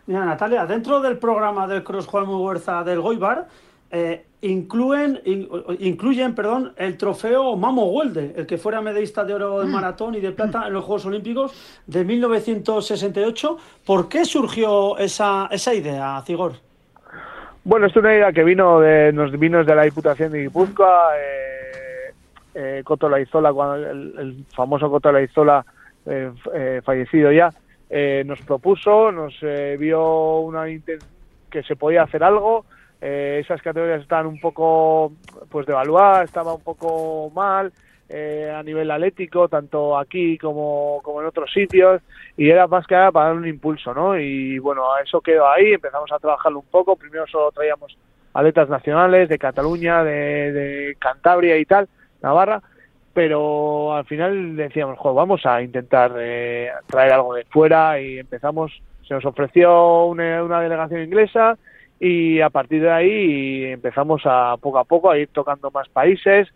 [0.08, 3.48] Mira, Natalia, dentro del programa del Cross Juan Muguerza del Goibar,
[3.92, 5.22] eh, incluyen,
[5.80, 9.72] incluyen perdón, el trofeo Mamo Huelde, el que fuera medallista de oro en mm.
[9.72, 13.58] maratón y de plata en los Juegos Olímpicos de 1968.
[13.86, 16.54] ¿Por qué surgió esa, esa idea, Cigor?
[17.64, 21.12] Bueno, es una idea que vino de, nos vino de la Diputación de Guipúzcoa.
[21.18, 21.60] Eh,
[22.56, 25.66] eh, Coto Laizola, cuando el, famoso Coto Laizola
[26.06, 27.50] eh, eh, fallecido ya,
[27.90, 29.40] eh, nos propuso, nos
[29.78, 30.66] vio una
[31.50, 32.66] que se podía hacer algo.
[33.00, 35.14] esas categorías estaban un poco
[35.50, 37.72] pues devaluadas, estaba un poco mal
[38.10, 42.02] a nivel atlético, tanto aquí como, como en otros sitios,
[42.36, 44.18] y era más que nada para dar un impulso, ¿no?
[44.18, 47.96] Y bueno, eso quedó ahí, empezamos a trabajarlo un poco, primero solo traíamos
[48.34, 51.88] atletas nacionales de Cataluña, de, Cantabria y tal,
[52.22, 52.62] Navarra,
[53.14, 58.72] pero al final decíamos, vamos a intentar eh, traer algo de fuera y empezamos,
[59.08, 61.58] se nos ofreció una, delegación inglesa
[62.00, 66.48] y a partir de ahí empezamos a poco a poco a ir tocando más países.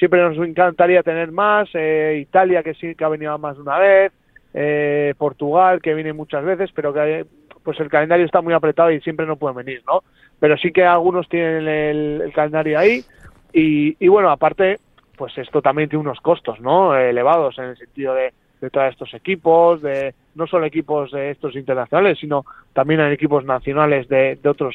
[0.00, 3.78] Siempre nos encantaría tener más, eh, Italia que sí que ha venido más de una
[3.78, 4.12] vez,
[4.54, 7.26] eh, Portugal que viene muchas veces, pero que
[7.62, 10.02] pues el calendario está muy apretado y siempre no pueden venir, ¿no?
[10.38, 13.04] Pero sí que algunos tienen el, calendario ahí
[13.52, 14.78] y, y bueno, aparte
[15.18, 16.96] pues esto también tiene unos costos, ¿no?
[16.96, 21.56] elevados en el sentido de, de todos estos equipos, de no solo equipos de estos
[21.56, 24.74] internacionales, sino también hay equipos nacionales de, de otros,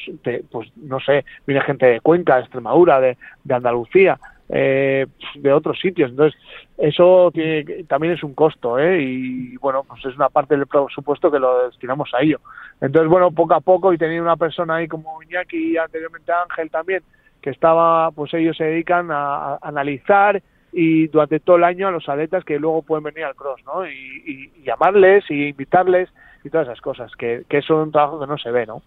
[0.51, 5.79] pues no sé, viene gente de Cuenca, de Extremadura, de, de Andalucía, eh, de otros
[5.79, 6.11] sitios.
[6.11, 6.39] Entonces,
[6.77, 9.01] eso tiene, también es un costo, ¿eh?
[9.01, 12.39] Y bueno, pues es una parte del presupuesto que lo destinamos a ello.
[12.81, 16.69] Entonces, bueno, poco a poco, y teniendo una persona ahí como Iñaki y anteriormente Ángel
[16.69, 17.01] también,
[17.41, 22.09] que estaba, pues ellos se dedican a, analizar y durante todo el año a los
[22.09, 23.87] atletas que luego pueden venir al cross, ¿no?
[23.87, 26.09] Y, y llamarles y invitarles
[26.43, 28.81] y todas esas cosas, que, que es un trabajo que no se ve, ¿no?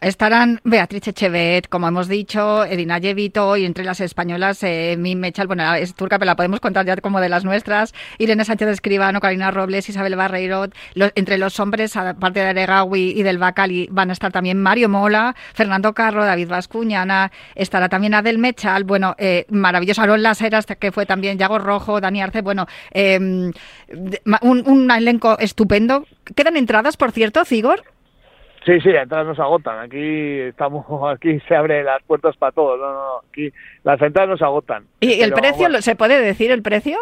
[0.00, 5.74] Estarán Beatriz Echevet, como hemos dicho, Edina Yevito y entre las españolas, eh, Mechal, bueno,
[5.74, 9.50] es turca, pero la podemos contar ya como de las nuestras, Irene Sánchez Escribano, Karina
[9.50, 14.32] Robles, Isabel Barreiro, entre los hombres, aparte de Aregawi y del Bacali, van a estar
[14.32, 20.00] también Mario Mola, Fernando Carro, David Vascuñana, estará también Adel Mechal, bueno, eh, maravilloso.
[20.00, 23.52] Aaron Laseras, que fue también Yago Rojo, Dani Arce, bueno, em,
[24.40, 26.06] un, un elenco estupendo.
[26.34, 27.82] ¿Quedan entradas, por cierto, Cigor?
[28.64, 29.78] Sí, sí, entradas no se agotan.
[29.78, 32.78] Aquí estamos, aquí se abren las puertas para todos.
[32.78, 33.52] No, no, aquí
[33.84, 34.84] las entradas no se agotan.
[35.00, 36.98] ¿Y el precio, se puede decir el precio?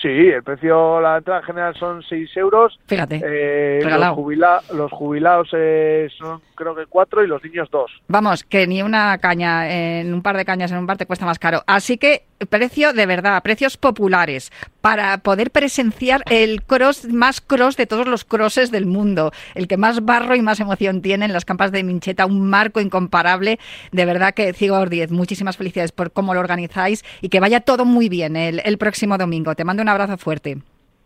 [0.00, 2.78] Sí, el precio, la entrada general son 6 euros.
[2.86, 7.90] Fíjate, eh, los, los, jubilados eh, son creo que 4 y los niños 2.
[8.06, 11.26] Vamos, que ni una caña, en un par de cañas en un bar te cuesta
[11.26, 11.64] más caro.
[11.66, 14.52] Así que precio de verdad, precios populares,
[14.88, 19.76] para poder presenciar el cross más cross de todos los crosses del mundo, el que
[19.76, 23.58] más barro y más emoción tiene en las campas de Mincheta, un marco incomparable.
[23.92, 27.84] De verdad que, Cigo 10, muchísimas felicidades por cómo lo organizáis y que vaya todo
[27.84, 29.54] muy bien el próximo domingo.
[29.54, 30.56] Te mando un abrazo fuerte.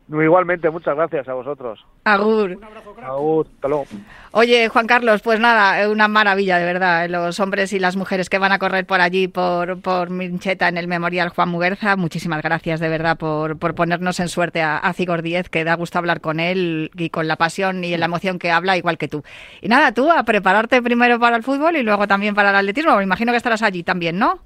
[0.09, 1.85] Igualmente, muchas gracias a vosotros.
[2.05, 2.51] Agur.
[2.51, 3.87] Un abrazo, Agur, hasta luego.
[4.33, 7.09] Oye, Juan Carlos, pues nada, una maravilla, de verdad.
[7.09, 10.77] Los hombres y las mujeres que van a correr por allí, por, por Mincheta, en
[10.77, 14.93] el Memorial Juan Muguerza, muchísimas gracias, de verdad, por, por ponernos en suerte a, a
[14.93, 18.39] Cigor Diez, que da gusto hablar con él y con la pasión y la emoción
[18.39, 19.23] que habla, igual que tú.
[19.61, 22.97] Y nada, tú a prepararte primero para el fútbol y luego también para el atletismo.
[22.97, 24.41] Me imagino que estarás allí también, ¿no?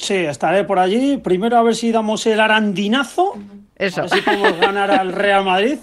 [0.00, 1.18] Sí, estaré por allí.
[1.18, 3.34] Primero a ver si damos el arandinazo.
[3.76, 4.00] Eso.
[4.00, 5.76] A ver si podemos ganar al Real Madrid.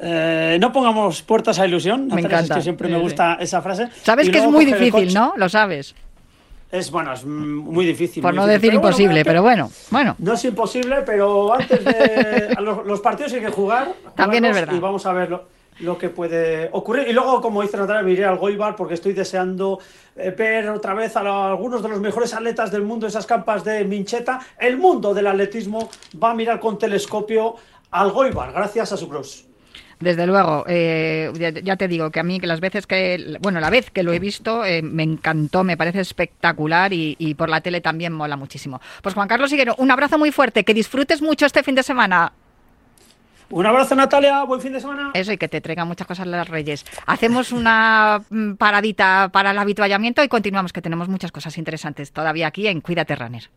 [0.00, 2.08] Eh, no pongamos puertas a ilusión.
[2.08, 2.56] Me encanta.
[2.56, 3.88] que siempre me gusta esa frase.
[4.02, 5.34] Sabes que es muy difícil, ¿no?
[5.36, 5.94] Lo sabes.
[6.72, 8.22] Es bueno, es muy difícil.
[8.22, 10.16] Por no decir imposible, pero bueno, bueno.
[10.18, 13.94] No es imposible, pero antes de los, partidos hay que jugar.
[14.16, 14.74] También es verdad.
[14.74, 15.44] Y vamos a verlo.
[15.80, 17.08] Lo que puede ocurrir.
[17.08, 19.78] Y luego, como dice Natalia, me iré al Goibar porque estoy deseando
[20.16, 23.84] eh, ver otra vez a algunos de los mejores atletas del mundo, esas campas de
[23.84, 24.40] Mincheta.
[24.58, 25.88] El mundo del atletismo
[26.22, 27.56] va a mirar con telescopio
[27.90, 29.48] al Goibar, gracias a su cross.
[30.00, 31.32] Desde luego, eh,
[31.64, 34.12] ya, te digo que a mí que las veces que, bueno, la vez que lo
[34.12, 38.80] he visto eh, me encantó, me parece espectacular y, por la tele también mola muchísimo.
[39.02, 42.32] Pues Juan Carlos Higuero, un abrazo muy fuerte, que disfrutes mucho este fin de semana.
[43.50, 44.44] Un abrazo, Natalia.
[44.44, 45.10] Buen fin de semana.
[45.14, 46.84] Eso, y que te traigan muchas cosas las Reyes.
[47.06, 52.46] Hacemos una mm, paradita para el habituallamiento y continuamos, que tenemos muchas cosas interesantes todavía
[52.48, 53.48] aquí en Cuídate Runner.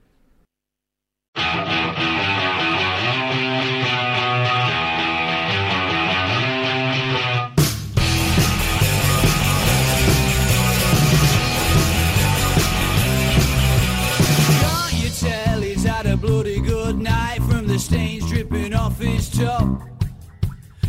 [19.01, 19.81] Top.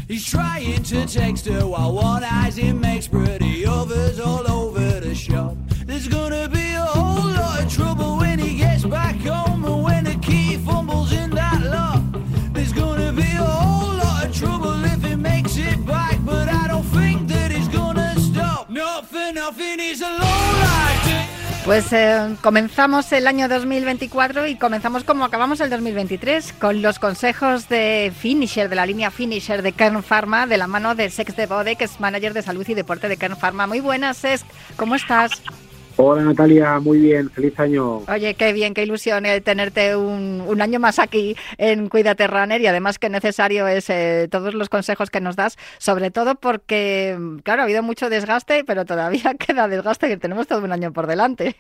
[0.06, 5.14] He's trying to text her while one eye's in makes pretty others all over the
[5.14, 5.56] shop.
[5.86, 9.51] There's gonna be a whole lot of trouble when he gets back home
[21.64, 27.68] Pues eh, comenzamos el año 2024 y comenzamos como acabamos el 2023 con los consejos
[27.68, 31.46] de Finisher, de la línea Finisher de Kern Pharma, de la mano de Sex de
[31.46, 33.68] Bode, que es manager de salud y deporte de Kern Pharma.
[33.68, 34.44] Muy buenas, Sex,
[34.76, 35.40] ¿cómo estás?
[35.96, 37.98] Hola Natalia, muy bien, feliz año.
[38.08, 42.66] Oye, qué bien, qué ilusión eh, tenerte un, año más aquí en Cuídate Runner y
[42.66, 47.62] además qué necesario es eh, todos los consejos que nos das, sobre todo porque, claro,
[47.62, 51.56] ha habido mucho desgaste, pero todavía queda desgaste que tenemos todo un año por delante.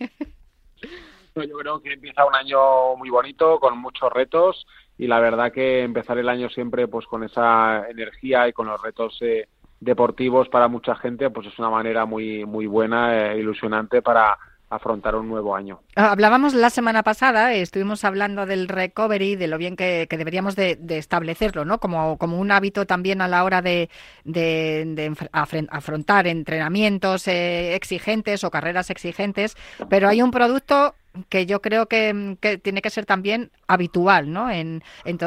[1.34, 4.66] Yo creo que empieza un año muy bonito, con muchos retos
[4.98, 8.80] y la verdad que empezar el año siempre pues con esa energía y con los
[8.80, 9.18] retos...
[9.20, 9.46] Eh,
[9.82, 14.38] deportivos para mucha gente, pues es una manera muy, muy buena e ilusionante para
[14.70, 15.80] afrontar un nuevo año.
[15.96, 20.78] Ah, hablábamos la semana pasada, estuvimos hablando del recovery, de lo bien que, deberíamos de,
[20.88, 21.78] establecerlo, ¿no?
[21.78, 23.90] Como, como un hábito también a la hora de,
[24.24, 29.56] de, afrontar entrenamientos eh, exigentes o carreras exigentes,
[29.90, 30.94] pero hay un producto
[31.28, 34.50] que yo creo que, tiene que ser también habitual, ¿no?
[34.50, 34.82] En,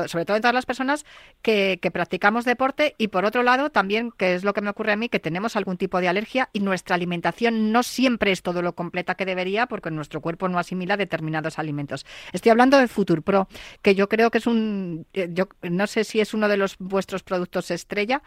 [0.07, 1.05] sobre todo en todas las personas
[1.41, 4.95] que, practicamos deporte y por otro lado también, que es lo que me ocurre a
[4.95, 8.73] mí, que tenemos algún tipo de alergia y nuestra alimentación no siempre es todo lo
[8.73, 12.05] completa que debería porque nuestro cuerpo no asimila determinados alimentos.
[12.33, 13.47] Estoy hablando de Futur Pro,
[13.81, 16.77] que yo creo que es un, eh, yo no sé si es uno de los
[16.79, 18.23] vuestros productos estrella,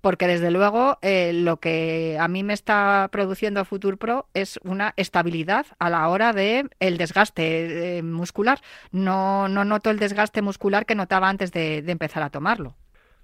[0.00, 4.94] porque desde luego eh, lo que a mí me está produciendo Futur Pro es una
[4.96, 8.58] estabilidad a la hora de el desgaste eh, muscular.
[8.92, 12.74] No, no noto el desgaste muscular que notaba antes de, empezar a tomarlo.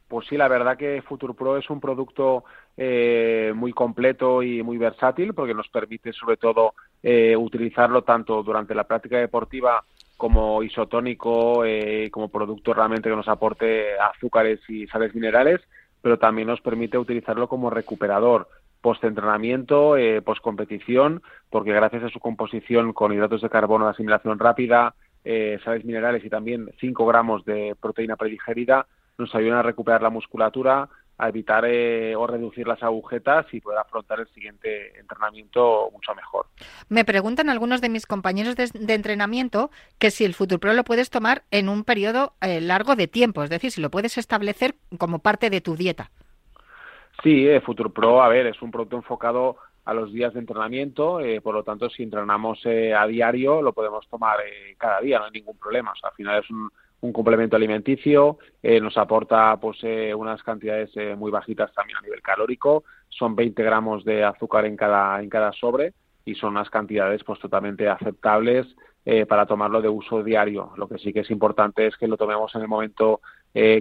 [0.08, 2.44] Pues sí, la verdad que Futur Pro es un producto
[2.76, 6.74] eh, muy completo y muy versátil porque nos permite sobre todo
[7.36, 9.84] utilizarlo tanto durante la práctica deportiva
[10.16, 11.62] como isotónico,
[12.10, 15.60] como producto realmente que nos aporte azúcares y sales minerales
[16.04, 18.46] pero también nos permite utilizarlo como recuperador
[18.84, 24.94] post-entrenamiento, eh, post-competición, porque gracias a su composición con hidratos de carbono de asimilación rápida,
[25.24, 30.10] eh, sales minerales y también 5 gramos de proteína predigerida, nos ayudan a recuperar la
[30.10, 36.14] musculatura, a evitar eh, o reducir las agujetas y poder afrontar el siguiente entrenamiento mucho
[36.14, 36.44] mejor.
[36.90, 41.08] Me preguntan algunos de mis compañeros de, entrenamiento que si el Futur Pro lo puedes
[41.08, 45.20] tomar en un periodo eh, largo de tiempo, es decir, si lo puedes establecer como
[45.20, 46.10] parte de tu dieta.
[47.22, 51.20] Sí, eh, Futur Pro, a ver, es un producto enfocado a los días de entrenamiento,
[51.42, 54.38] por lo tanto, si entrenamos a diario, lo podemos tomar
[54.78, 55.92] cada día, no hay ningún problema.
[56.02, 56.70] Al final es un,
[57.04, 62.00] un complemento alimenticio, eh, nos aporta pues eh, unas cantidades eh, muy bajitas también a
[62.00, 65.92] nivel calórico, son 20 gramos de azúcar en cada, en cada sobre
[66.24, 68.66] y son unas cantidades pues totalmente aceptables
[69.28, 70.72] para tomarlo de uso diario.
[70.78, 73.20] Lo que sí que es importante es que lo tomemos en el momento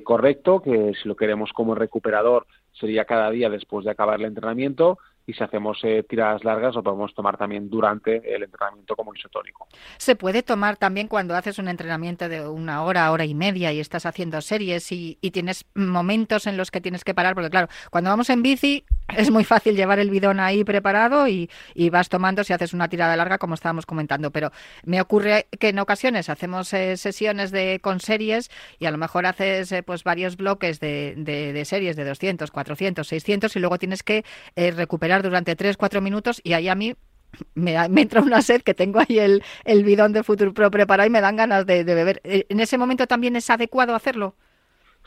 [0.04, 5.00] correcto, que si lo queremos como recuperador sería cada día después de acabar el entrenamiento
[5.26, 9.68] y si hacemos eh, tiradas largas lo podemos tomar también durante el entrenamiento como isotónico.
[9.98, 13.80] Se puede tomar también cuando haces un entrenamiento de una hora, hora y media y
[13.80, 18.12] estás haciendo series y, tienes momentos en los que tienes que parar, porque claro, cuando
[18.12, 18.86] vamos en bici
[19.18, 21.50] es muy fácil llevar el bidón ahí preparado y,
[21.92, 24.52] vas tomando si haces una tirada larga como estábamos comentando, pero
[24.84, 29.26] me ocurre que en ocasiones hacemos eh, sesiones de con series y a lo mejor
[29.26, 34.02] haces eh, pues varios bloques de, de, series de 200, 400, 600 y luego tienes
[34.02, 36.96] que recuperar durante 3-4 minutos y ahí a mí
[37.56, 41.22] me, entra una sed que tengo ahí el, bidón de Futur Pro preparado y me
[41.22, 42.22] dan ganas de, beber.
[42.24, 44.36] Eh, ¿En ese momento también es adecuado hacerlo?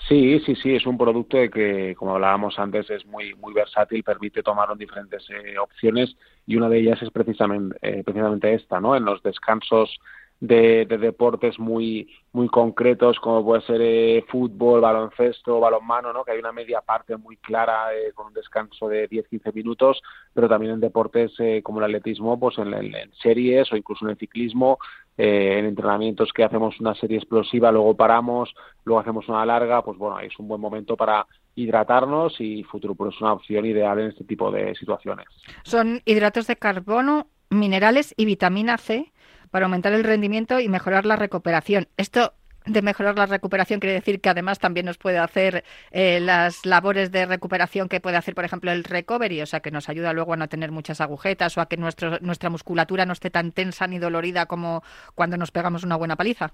[0.09, 4.43] Sí, sí, sí, es un producto que, como hablábamos antes, es muy muy versátil, permite
[4.43, 6.14] tomar en diferentes eh, opciones
[6.47, 8.95] y una de ellas es precisamente eh, precisamente esta, ¿no?
[8.95, 9.99] En los descansos
[10.41, 16.22] de, deportes muy muy concretos como puede ser eh, fútbol, baloncesto, balonmano, ¿no?
[16.22, 20.03] que hay una media parte muy clara eh, con un descanso de 10-15 minutos,
[20.34, 22.74] pero también en deportes eh, como el atletismo, pues en,
[23.22, 24.78] series o incluso en el ciclismo,
[25.16, 30.20] en entrenamientos que hacemos una serie explosiva, luego paramos, luego hacemos una larga, pues bueno,
[30.20, 34.24] es un buen momento para hidratarnos y Futuro Pro es una opción ideal en este
[34.24, 35.24] tipo de situaciones.
[35.64, 39.11] Son hidratos de carbono, minerales y vitamina C
[39.57, 41.89] para aumentar el rendimiento y mejorar la recuperación.
[41.97, 42.35] Esto
[42.67, 47.11] de mejorar la recuperación quiere decir que además también nos puede hacer eh, las labores
[47.11, 50.35] de recuperación que puede hacer, por ejemplo, el recovery, o sea, que nos ayuda luego
[50.35, 53.99] a no tener muchas agujetas o a que nuestra musculatura no esté tan tensa ni
[53.99, 54.83] dolorida como
[55.15, 56.53] cuando nos pegamos una buena paliza.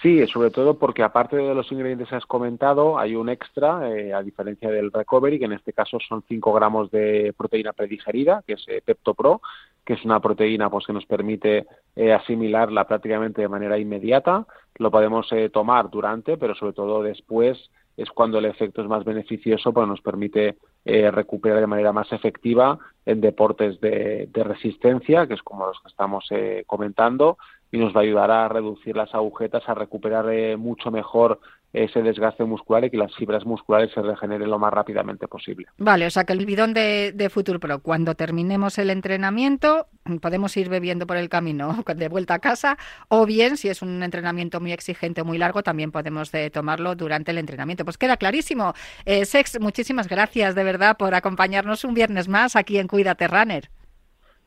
[0.00, 4.14] Sí, sobre todo porque aparte de los ingredientes que has comentado, hay un extra, eh,
[4.14, 8.52] a diferencia del recovery, que en este caso son 5 gramos de proteína predigerida, que
[8.52, 9.40] es eh, PeptoPro,
[9.86, 14.44] que es una proteína pues que nos permite eh, asimilarla prácticamente de manera inmediata.
[14.78, 19.04] Lo podemos eh, tomar durante, pero sobre todo después es cuando el efecto es más
[19.04, 25.26] beneficioso porque nos permite eh, recuperar de manera más efectiva en deportes de, de, resistencia,
[25.28, 26.28] que es como los que estamos
[26.66, 27.38] comentando,
[27.70, 31.38] y nos va a ayudar a reducir las agujetas, a recuperar mucho mejor
[31.76, 35.66] ese desgaste muscular y que las fibras musculares se regeneren lo más rápidamente posible.
[35.78, 39.86] Vale, o sea que el bidón de, de Future Pro, cuando terminemos el entrenamiento,
[40.20, 44.02] podemos ir bebiendo por el camino de vuelta a casa, o bien, si es un
[44.02, 47.84] entrenamiento muy exigente, muy largo, también podemos de eh, tomarlo durante el entrenamiento.
[47.84, 48.74] Pues queda clarísimo.
[49.04, 53.68] Eh, Sex, muchísimas gracias de verdad por acompañarnos un viernes más aquí en Cuídate Runner.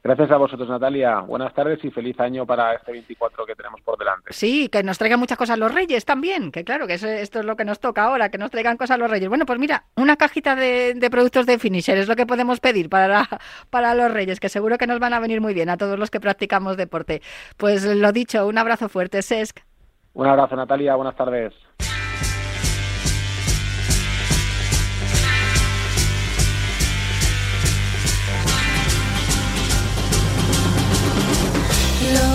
[0.02, 1.20] Gracias a vosotros, Natalia.
[1.20, 4.32] Buenas tardes y feliz año para este 24 que tenemos por delante.
[4.32, 7.58] Sí, que nos traigan muchas cosas los Reyes también, que claro, que esto es lo
[7.58, 9.28] que nos toca ahora, que nos traigan cosas los Reyes.
[9.28, 13.28] Bueno, pues mira, una cajita de, productos de Finisher es lo que podemos pedir para,
[13.70, 16.10] para los Reyes, que seguro que nos van a venir muy bien a todos los
[16.10, 17.22] que practicamos deporte.
[17.58, 19.60] Pues lo dicho, un abrazo fuerte, Sesc.
[20.14, 20.96] Un abrazo, Natalia.
[20.96, 21.54] Buenas tardes.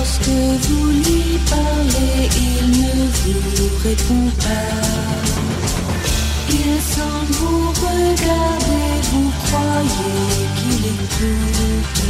[0.05, 4.71] Lorsque vous lui parlez, il ne vous répond pas.
[6.51, 12.03] Il semble vous regarder, vous croyez qu'il écoute.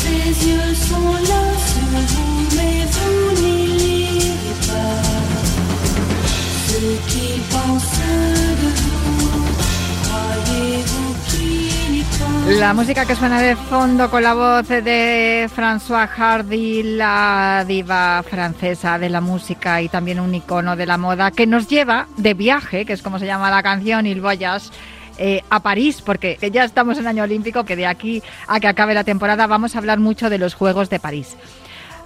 [0.00, 5.02] Ses yeux sont là sur vous, mais vous n'y lirez pas
[6.66, 6.78] ce
[7.12, 7.92] qu'il pense
[8.60, 8.81] de vous.
[12.46, 18.98] La música que suena de fondo con la voz de François Hardy, la diva francesa
[18.98, 22.84] de la música y también un icono de la moda, que nos lleva de viaje,
[22.84, 24.70] que es como se llama la canción, Il Voyage,
[25.18, 28.94] eh, a París, porque ya estamos en año olímpico, que de aquí a que acabe
[28.94, 31.36] la temporada vamos a hablar mucho de los Juegos de París.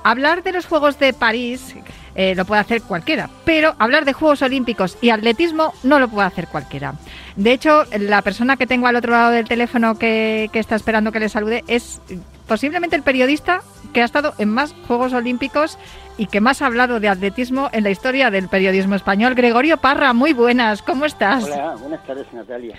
[0.04, 1.74] Hablar de los Juegos de París
[2.14, 6.28] eh, lo puede hacer cualquiera, pero hablar de Juegos Olímpicos y atletismo no lo puede
[6.28, 6.94] hacer cualquiera.
[7.36, 11.12] De hecho, la persona que tengo al otro lado del teléfono que, que está esperando
[11.12, 12.00] que le salude es
[12.46, 13.62] posiblemente el periodista
[13.92, 15.78] que ha estado en más Juegos Olímpicos
[16.16, 19.34] y que más ha hablado de atletismo en la historia del periodismo español.
[19.34, 21.44] Gregorio Parra, muy buenas, ¿cómo estás?
[21.44, 22.76] Hola, buenas tardes Natalia.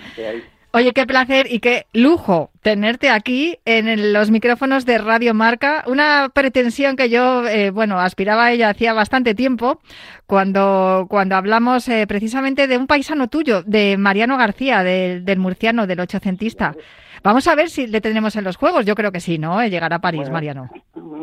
[0.70, 5.82] Oye, qué placer y qué lujo tenerte aquí en los micrófonos de Radio Marca.
[5.86, 9.80] Una pretensión que yo, eh, bueno, aspiraba a ella hacía bastante tiempo,
[10.26, 16.00] cuando, cuando hablamos eh, precisamente de un paisano tuyo, de Mariano García, del murciano, del
[16.00, 16.74] ochocentista.
[17.22, 18.84] Vamos a ver si le tenemos en los juegos.
[18.84, 19.66] Yo creo que sí, ¿no?
[19.66, 20.68] Llegar a París, Mariano.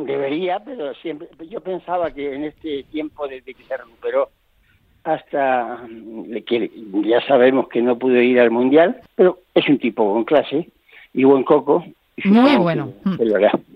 [0.06, 1.28] Debería, pero siempre.
[1.50, 4.30] Yo pensaba que en este tiempo desde que se recuperó
[5.06, 5.82] hasta
[6.48, 6.72] que
[7.06, 10.68] ya sabemos que no pudo ir al mundial, pero es un tipo con clase
[11.14, 11.86] y buen coco.
[12.24, 12.94] Muy bueno.
[13.04, 13.16] Mm.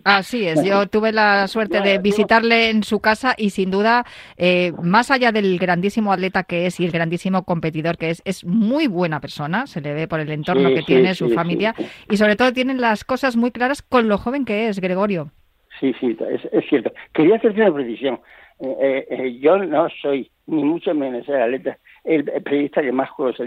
[0.06, 4.06] Así es, yo tuve la suerte de visitarle en su casa y sin duda,
[4.38, 8.46] eh, más allá del grandísimo atleta que es y el grandísimo competidor que es, es
[8.46, 11.76] muy buena persona, se le ve por el entorno que tiene, su familia
[12.10, 15.32] y sobre todo tienen las cosas muy claras con lo joven que es, Gregorio.
[15.80, 16.92] Sí, sí, es, es cierto.
[17.14, 18.20] Quería hacerte una precisión.
[18.62, 23.40] Eh, eh, yo no soy ni mucho menos el atleta, el, periodista que más Juegos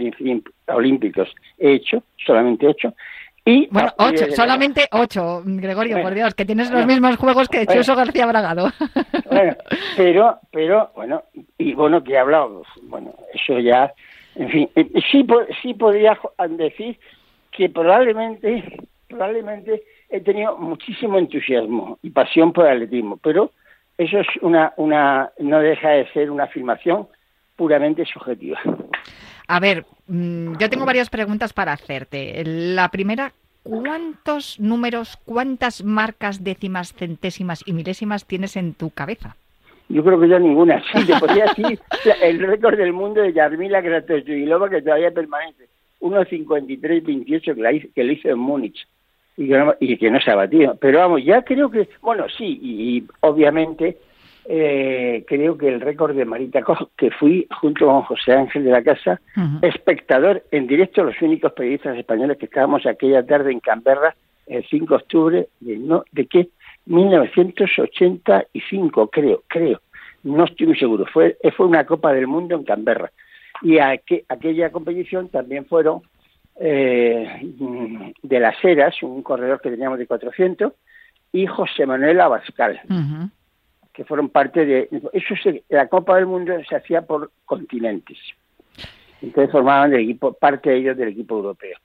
[0.66, 2.94] Olímpicos he hecho, solamente hecho.
[3.44, 7.96] Y bueno, ocho, solamente ocho, Gregorio, por Dios, que tienes los mismos juegos que Chuso
[7.96, 8.70] García Bragado.
[9.30, 9.56] Bueno,
[9.96, 11.22] pero, pero, bueno,
[11.56, 13.90] y bueno, que he hablado, bueno, eso ya,
[14.34, 15.26] en fin, eh, sí,
[15.62, 16.18] sí podría
[16.50, 16.98] decir
[17.50, 18.62] que probablemente,
[19.08, 23.52] probablemente he tenido muchísimo entusiasmo y pasión por el atletismo, pero
[24.02, 27.08] eso es una, una, no deja de ser una afirmación
[27.56, 28.60] puramente subjetiva.
[29.48, 32.42] A ver, mm, yo tengo varias preguntas para hacerte.
[32.44, 33.32] La primera,
[33.62, 39.36] ¿cuántos números, cuántas marcas, décimas, centésimas y milésimas tienes en tu cabeza?
[39.88, 40.82] Yo creo que ya ninguna.
[40.92, 41.78] Sí, te podría decir
[42.22, 45.68] el récord del mundo de Yarmila Kratochvilova que todavía permanece.
[46.00, 48.86] 1.53.28 que, la hizo- que lo hizo en Múnich
[49.36, 50.76] y que, no, y que no se ha batido.
[50.80, 53.98] Pero vamos, ya creo que, bueno, sí, y, y obviamente
[54.44, 58.70] eh, creo que el récord de Marita Koch, que fui junto con José Ángel de
[58.70, 59.20] la Casa,
[59.62, 64.14] espectador en directo, los únicos periodistas españoles que estábamos aquella tarde en Canberra,
[64.46, 66.48] el 5 de octubre de, no, ¿de qué?
[66.86, 69.80] 1985, creo, creo.
[70.24, 71.04] No estoy muy seguro.
[71.12, 73.10] Fue, fue una Copa del Mundo en Canberra.
[73.62, 76.00] Y a que- aquella competición también fueron
[76.60, 77.42] eh,
[78.22, 80.72] de las Heras, un corredor que teníamos de 400,
[81.32, 82.80] y José Manuel Abascal
[83.92, 88.16] que fueron parte de eso se- la Copa del Mundo se hacía por continentes.
[89.20, 91.76] Entonces formaban del equipo parte de ellos del equipo europeo.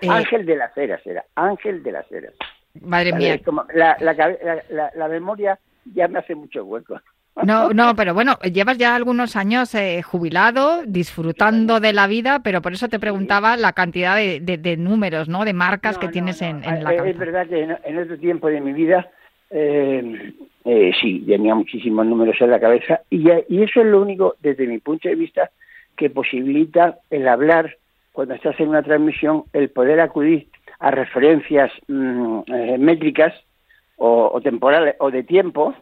[0.00, 0.08] Eh.
[0.10, 2.34] Ángel de las Heras era Ángel de las Heras.
[2.82, 3.40] Madre mía.
[3.74, 5.58] la, la- la- la memoria
[5.94, 7.00] ya me hace mucho hueco
[7.42, 12.62] No, no, pero bueno, llevas ya algunos años eh, jubilado, disfrutando de la vida, pero
[12.62, 15.44] por eso te preguntaba la cantidad de, de- de números, ¿no?
[15.44, 16.48] De marcas No, que no, tienes no.
[16.48, 17.18] En, en la Eh, Es cabeza.
[17.18, 19.08] verdad que en, en otro tiempo de mi vida
[19.50, 20.32] eh,
[20.64, 24.66] eh, sí, tenía muchísimos números en la cabeza y, y eso es lo único, desde
[24.66, 25.50] mi punto de vista,
[25.96, 27.76] que posibilita el hablar
[28.12, 33.32] cuando estás en una transmisión, el poder acudir a referencias mm, eh, métricas
[33.96, 35.74] o, o temporales o de tiempo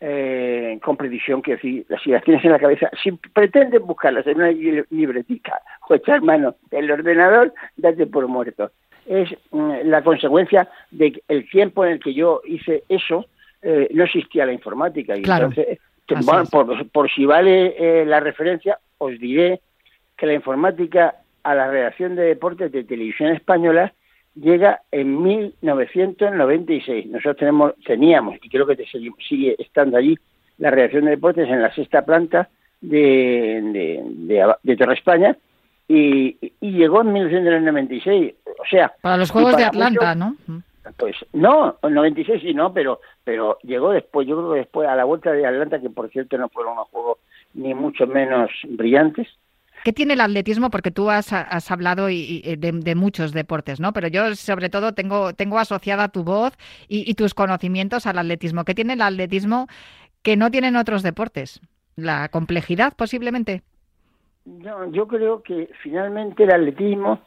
[0.00, 4.36] eh, con precisión, que si, si las tienes en la cabeza, si pretendes buscarlas en
[4.38, 8.70] una li- libretica o echar mano del ordenador, date por muerto.
[9.06, 13.26] Es mm, la consecuencia de que el tiempo en el que yo hice eso,
[13.62, 15.16] eh, no existía la informática.
[15.16, 15.48] Y Claro.
[15.48, 16.50] entonces, te- Así bueno, es.
[16.50, 19.60] por, por si vale eh, la referencia, os diré
[20.16, 23.92] que la informática a la redacción de deportes de televisión española
[24.34, 27.06] llega en 1996.
[27.06, 30.16] Nosotros tenemos, teníamos, y creo que te sigue, sigue estando allí,
[30.58, 32.48] la redacción de deportes en la sexta planta
[32.80, 34.02] de, de,
[34.34, 35.36] de, de Torre España,
[35.88, 38.34] y, y llegó en 1996.
[38.46, 40.62] O sea, Para los Juegos de Atlanta, muchos- ¿no?
[40.96, 44.96] pues no, en 96 sí, no, pero pero llegó después, yo creo que después a
[44.96, 47.18] la vuelta de Atlanta, que por cierto no fueron unos juegos
[47.54, 49.28] ni mucho menos brillantes.
[49.84, 50.70] ¿Qué tiene el atletismo?
[50.70, 53.92] Porque tú has, has hablado y- y de, muchos deportes, ¿no?
[53.92, 56.56] Pero yo sobre todo tengo, asociada tu voz
[56.88, 58.64] y, tus conocimientos al atletismo.
[58.64, 59.68] ¿Qué tiene el atletismo
[60.22, 61.60] que no tienen otros deportes?
[61.96, 63.62] La complejidad, posiblemente.
[64.92, 67.20] Yo creo que finalmente el atletismo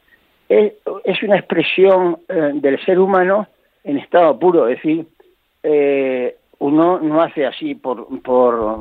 [0.49, 0.73] es,
[1.23, 3.47] una expresión eh, del ser humano
[3.83, 5.07] en estado puro, es decir,
[5.63, 8.79] eh, uno no hace así por, por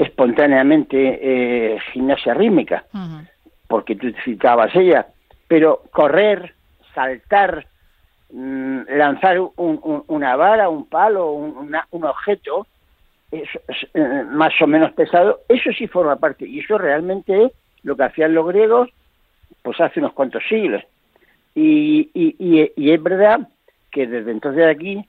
[0.00, 1.18] espontáneamente
[1.74, 2.84] eh, gimnasia rítmica,
[3.68, 5.06] porque tú citabas ella,
[5.46, 6.54] pero correr,
[6.94, 7.66] saltar,
[8.32, 12.66] mm, lanzar un- un- una vara, un palo, un, una- un objeto
[13.30, 17.52] es, es, eh, más o menos pesado, eso sí forma parte, y eso realmente es
[17.82, 18.88] lo que hacían los griegos
[19.62, 20.82] pues hace unos cuantos siglos.
[21.54, 23.48] Y, y, y- y es verdad
[23.90, 25.04] que desde entonces de aquí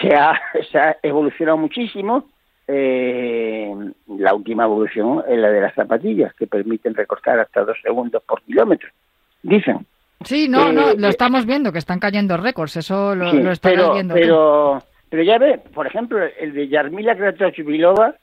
[0.00, 2.26] se ha, se ha evolucionado muchísimo.
[2.70, 3.74] Eh,
[4.18, 8.42] la última evolución es la de las zapatillas, que permiten recortar hasta dos segundos por
[8.42, 8.90] kilómetro.
[9.42, 9.86] Dicen.
[10.24, 13.38] Sí, no, Eh, no, lo eh, estamos viendo, que están cayendo récords, eso lo, Sí,
[13.40, 14.14] lo pero, viendo.
[14.14, 14.20] tú.
[14.20, 18.14] pero, pero ya ve, por ejemplo, el de Yarmila Kratochvilova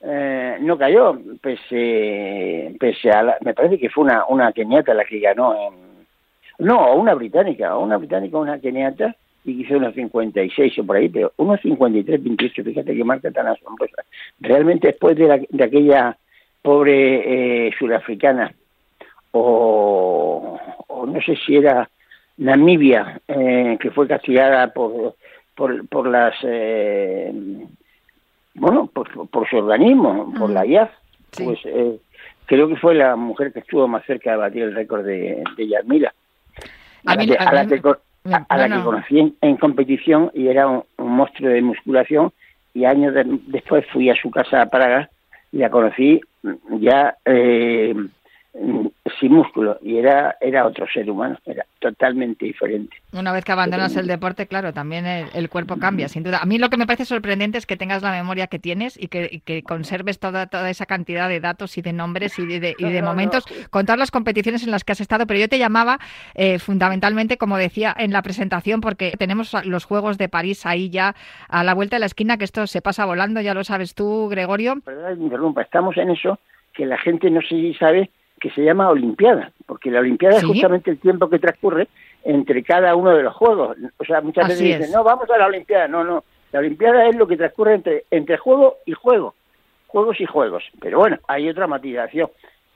[0.00, 5.04] eh, no cayó, pese, pese a la, me parece que fue una, una keniata la
[5.04, 5.74] que ganó en,
[6.66, 9.14] no, una británica, una británica, una keniata,
[9.44, 13.30] y que hizo unos 56 o por ahí, pero unos 53, 28, fíjate qué marca
[13.30, 14.02] tan asombrosa.
[14.40, 16.16] Realmente después de, la- de aquella
[16.62, 18.52] pobre eh, surafricana,
[19.32, 20.58] o,
[20.88, 21.88] o no sé si era
[22.38, 25.14] Namibia, eh, que fue castigada por,
[25.54, 27.32] por, por las, eh,
[28.54, 30.90] bueno, por, por su organismo, por la IAF,
[31.32, 31.44] Sí.
[31.44, 31.98] pues eh,
[32.46, 35.68] creo que fue la mujer que estuvo más cerca de batir el récord de, de
[35.68, 36.12] Yarmila.
[37.04, 37.82] A A, a a la que
[38.36, 38.84] a- la que no.
[38.84, 42.32] conocí en, en competición y era un, un monstruo de musculación
[42.74, 45.08] y años de- después fui a su casa a Praga
[45.52, 46.20] y la conocí
[46.80, 47.94] ya eh,
[49.20, 52.96] sin músculo y era era otro ser humano, era totalmente diferente.
[53.12, 56.38] Una vez que abandonas el deporte, claro, también el, el cuerpo cambia, sin duda.
[56.42, 59.08] A mí lo que me parece sorprendente es que tengas la memoria que tienes y
[59.08, 62.60] que, y que conserves toda, toda esa cantidad de datos y de nombres y de,
[62.60, 65.26] de- y de No, no, momentos con todas las competiciones en las que has estado.
[65.26, 65.98] Pero yo te llamaba
[66.34, 71.14] eh, fundamentalmente, como decía en la presentación, porque tenemos los Juegos de París ahí ya
[71.48, 74.28] a la vuelta de la esquina, que esto se pasa volando, ya lo sabes tú,
[74.28, 74.76] Gregorio.
[74.84, 76.38] Perdón interrumpa, estamos en eso
[76.74, 80.40] que la gente no sé si sabe que se llama Olimpiada, porque la Olimpiada ¿Sí?
[80.40, 81.88] es justamente el tiempo que transcurre
[82.24, 83.76] entre cada uno de los juegos.
[83.98, 84.78] O sea, muchas Así veces es.
[84.80, 85.88] dicen, no, vamos a la Olimpiada.
[85.88, 86.24] No, no.
[86.52, 89.34] La Olimpiada es lo que transcurre entre, entre juego y juego.
[89.86, 90.64] Juegos y juegos.
[90.80, 92.28] Pero bueno, hay otra matización.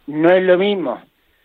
[0.07, 1.01] No es lo mismo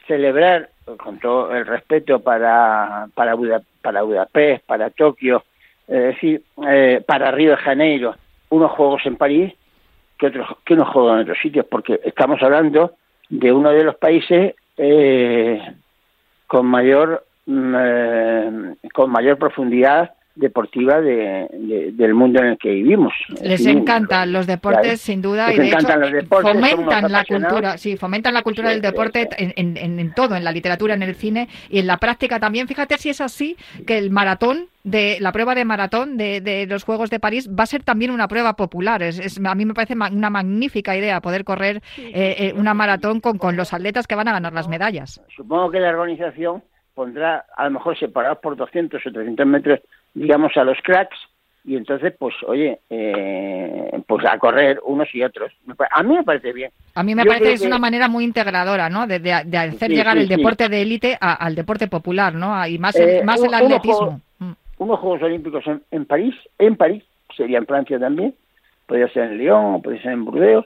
[0.08, 5.44] celebrar, con todo el respeto para, para, Buda- para Budapest, para Tokio,
[5.88, 8.16] es decir, eh, para Río de Janeiro,
[8.50, 9.54] unos juegos en París
[10.18, 12.94] que otros que unos juegos en otros sitios, porque estamos hablando
[13.30, 15.62] de uno de los países eh,
[16.48, 22.70] con mayor mm, eh, con mayor profundidad deportiva de- de- del mundo en el que
[22.70, 23.12] vivimos.
[23.42, 27.12] Les Sí, encantan los deportes, sin duda, Les y de hecho encantan los deportes, fomentan
[27.12, 29.52] la cultura, sí, fomentan la cultura Sí, del deporte sí.
[29.56, 32.68] en, en- en todo, en la literatura, en el cine y en la práctica también.
[32.68, 36.84] Fíjate si es así que el maratón de la prueba de maratón de, de los
[36.84, 39.02] Juegos de París va a ser también una prueba popular.
[39.04, 42.74] Es, es- a mí me parece ma- una magnífica idea poder correr eh, eh, una
[42.74, 45.20] maratón con, con los atletas que van a ganar las medallas.
[45.36, 46.64] Supongo que la organización
[46.94, 49.80] pondrá, a lo mejor separados por 200 o 300 metros,
[50.14, 51.18] digamos, a los cracks,
[51.64, 55.52] y entonces, pues, oye, eh, pues a correr unos y otros.
[55.92, 56.72] A mí me parece bien.
[56.96, 59.06] A mí me Yo parece que es que- una manera muy integradora, ¿no?
[59.06, 60.36] De, de- de hacer Sí, llegar sí, el sí.
[60.38, 62.66] deporte de élite a- al deporte popular, ¿no?
[62.68, 64.22] Y más, Eh, el, más un- el atletismo.
[64.40, 64.52] Mm.
[64.78, 67.04] Unos Juegos Olímpicos en, en París, en París,
[67.36, 68.34] sería en Francia también,
[68.86, 70.66] podría ser en Lyon, podría ser en Burdeos,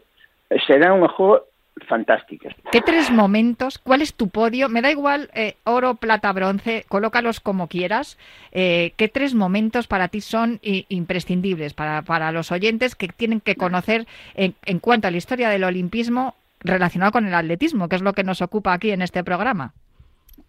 [0.51, 1.41] eh, serán unos Juegos
[1.87, 2.53] fantásticos.
[2.71, 3.77] ¿Qué tres momentos?
[3.77, 4.69] ¿Cuál es tu podio?
[4.69, 8.17] Me da igual eh, oro, plata, bronce, colócalos como quieras.
[8.51, 13.55] Eh, ¿Qué tres momentos para ti son imprescindibles para, para los oyentes que tienen que
[13.55, 14.05] conocer
[14.35, 18.13] en, en cuanto a la historia del olimpismo relacionado con el atletismo, que es lo
[18.13, 19.73] que nos ocupa aquí en este programa?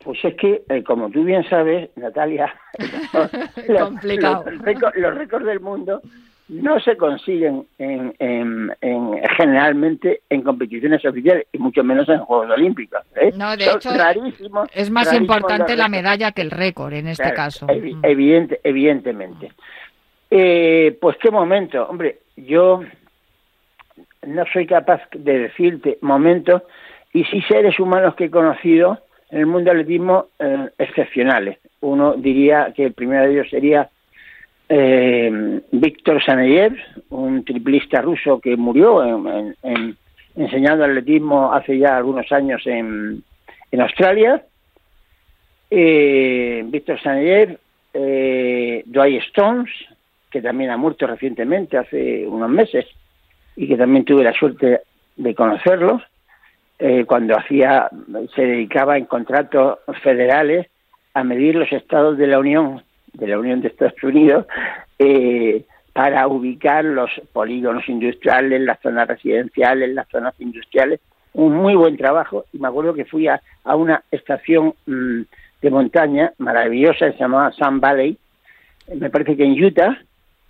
[0.04, 2.52] Pues es que, eh, como tú bien sabes, Natalia,
[3.68, 3.92] los,
[4.96, 6.02] los récords del mundo
[6.48, 12.50] no se consiguen en, en- en- generalmente en competiciones oficiales y mucho menos en Juegos
[12.50, 13.00] Olímpicos.
[13.16, 13.32] ¿eh?
[13.36, 17.08] No, de Son hecho, rarísimos, Es más rarísimos importante la medalla que el récord en
[17.08, 17.66] este Claro, caso.
[17.68, 18.04] evi- Mm.
[18.04, 19.52] evidente- evidentemente.
[20.30, 22.82] Eh, pues qué momento, hombre, yo
[24.26, 26.62] no soy capaz de decirte momentos
[27.12, 28.98] y sí seres humanos que he conocido
[29.30, 31.58] en el mundo del atletismo eh, excepcionales.
[31.80, 33.88] Uno diría que el primero de ellos sería
[34.74, 36.74] eh, Víctor Saneyev,
[37.10, 39.96] un triplista ruso que murió en- en- en-
[40.34, 43.22] enseñando atletismo hace ya algunos años en,
[43.78, 44.42] Australia.
[45.70, 47.58] Eh, Víctor Saneyev,
[47.92, 49.70] eh, Dwight Stones,
[50.30, 52.86] que también ha muerto recientemente, hace unos meses,
[53.56, 54.80] y que también tuve la suerte
[55.16, 56.00] de conocerlo,
[56.78, 57.90] eh, cuando hacía,
[58.34, 60.66] se dedicaba en contratos federales
[61.12, 62.82] a medir los estados de la Unión,
[63.12, 64.46] de la Unión de Estados Unidos,
[64.98, 71.00] eh, para ubicar los polígonos industriales, las zonas residenciales, las zonas industriales.
[71.34, 75.22] Un muy buen trabajo y me acuerdo que fui a, a una estación mm,
[75.62, 78.18] de montaña maravillosa que se llamaba Sun Valley,
[78.94, 79.98] me parece que en Utah,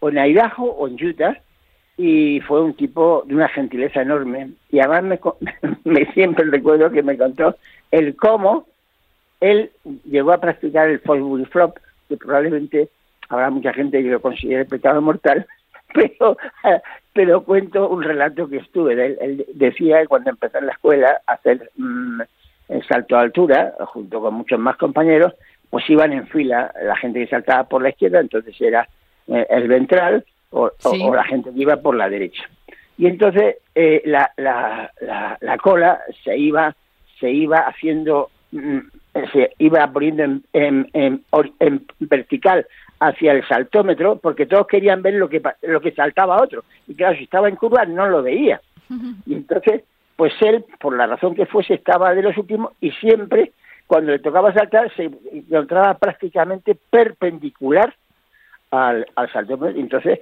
[0.00, 1.38] o en Idaho o en Utah,
[1.96, 4.50] y fue un tipo de una gentileza enorme.
[4.70, 5.20] Y además me,
[5.84, 7.56] me siempre recuerdo que me contó
[7.90, 8.66] el cómo
[9.40, 9.70] él
[10.04, 11.76] llegó a practicar el Fosbury Flop,
[12.08, 12.88] que probablemente
[13.28, 15.46] habrá mucha gente que lo considere pecado mortal,
[15.94, 16.36] pero,
[17.12, 19.18] pero cuento un relato que estuve de él.
[19.20, 22.20] Él decía que cuando empezó en la escuela a hacer mm,
[22.68, 25.34] el salto a altura, junto con muchos más compañeros,
[25.70, 28.86] pues iban en fila la gente que saltaba por la izquierda, entonces era
[29.28, 31.00] eh, el ventral, o, o- Sí.
[31.02, 32.42] o la gente que iba por la derecha.
[32.98, 36.74] Y entonces eh, la, la, la, la cola se iba,
[37.18, 38.78] se iba haciendo, mm,
[39.32, 41.24] se iba poniendo en, en,
[41.60, 42.66] en, vertical
[43.00, 46.64] hacia el saltómetro, porque todos querían ver lo que, lo que saltaba otro.
[46.86, 48.60] Y claro, si estaba en curva no lo veía.
[49.26, 49.82] Y entonces,
[50.16, 53.52] pues él, por la razón que fuese, estaba de los últimos y siempre,
[53.86, 57.94] cuando le tocaba saltar, se encontraba prácticamente perpendicular
[58.70, 59.78] al, al saltómetro.
[59.80, 60.20] Entonces,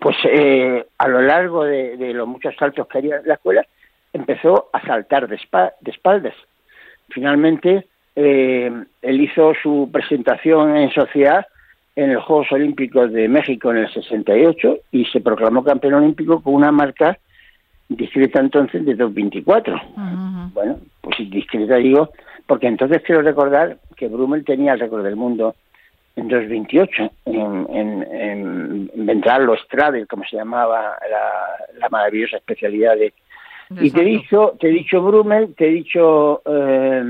[0.00, 3.64] pues eh, a lo largo de, de los muchos saltos que haría en la escuela,
[4.12, 6.34] empezó a saltar de, espa- de espaldas.
[7.10, 7.86] Finalmente,
[8.16, 11.46] eh, él hizo su presentación en sociedad
[11.94, 16.54] en los Juegos Olímpicos de México en el 68 y se proclamó campeón olímpico con
[16.54, 17.18] una marca
[17.88, 19.74] discreta entonces de 2.24.
[19.74, 20.52] Ujú.
[20.52, 22.10] Bueno, pues discreta digo,
[22.46, 25.54] porque entonces quiero recordar que Brummel tenía el récord del mundo
[26.16, 29.54] en 2.28, en, en, en ventral o
[30.06, 33.12] como se llamaba la, la maravillosa especialidad de...
[33.70, 36.40] Y te he dicho, te he dicho Brummel, te he dicho...
[36.46, 37.02] eh,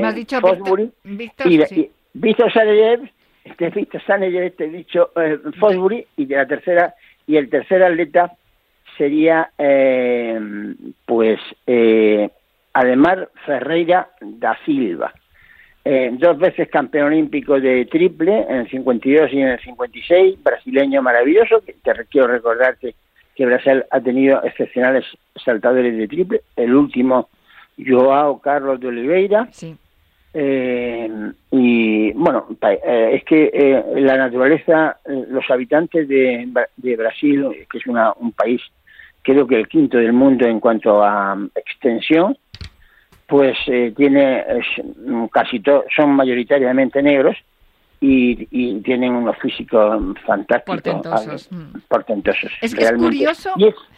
[0.00, 1.80] Me has dicho Fosbury, Víctor, y, sí.
[1.80, 3.10] y Víctor Saneyev,
[3.56, 6.94] te he visto Saneyev, te he dicho eh, Fosbury, y de la tercera,
[7.26, 8.32] y el tercer atleta
[8.96, 10.38] sería, eh,
[11.06, 12.28] pues, eh,
[12.72, 15.12] Ademar Ferreira da Silva.
[15.84, 21.02] Eh, dos veces campeón olímpico de triple en el 52 y en el 56, brasileño
[21.02, 22.94] maravilloso, que te quiero recordarte
[23.38, 25.04] que Brasil ha tenido excepcionales
[25.44, 27.28] saltadores de triple, el último
[27.78, 29.76] Joao Carlos de Oliveira, Sí.
[30.34, 31.08] eh,
[31.52, 37.78] y bueno, eh, es que eh, la naturaleza, eh, los habitantes de, de Brasil, que
[37.78, 38.60] es una- un país
[39.22, 42.36] creo que el quinto del mundo en cuanto a mm, extensión,
[43.28, 44.44] pues eh, tiene
[45.06, 47.36] mm, casi to- son mayoritariamente negros
[48.00, 51.78] y, y tienen unos físicos fantásticos, Portentosos, mm.
[51.88, 52.50] portentosos.
[52.60, 53.50] Es que es curioso.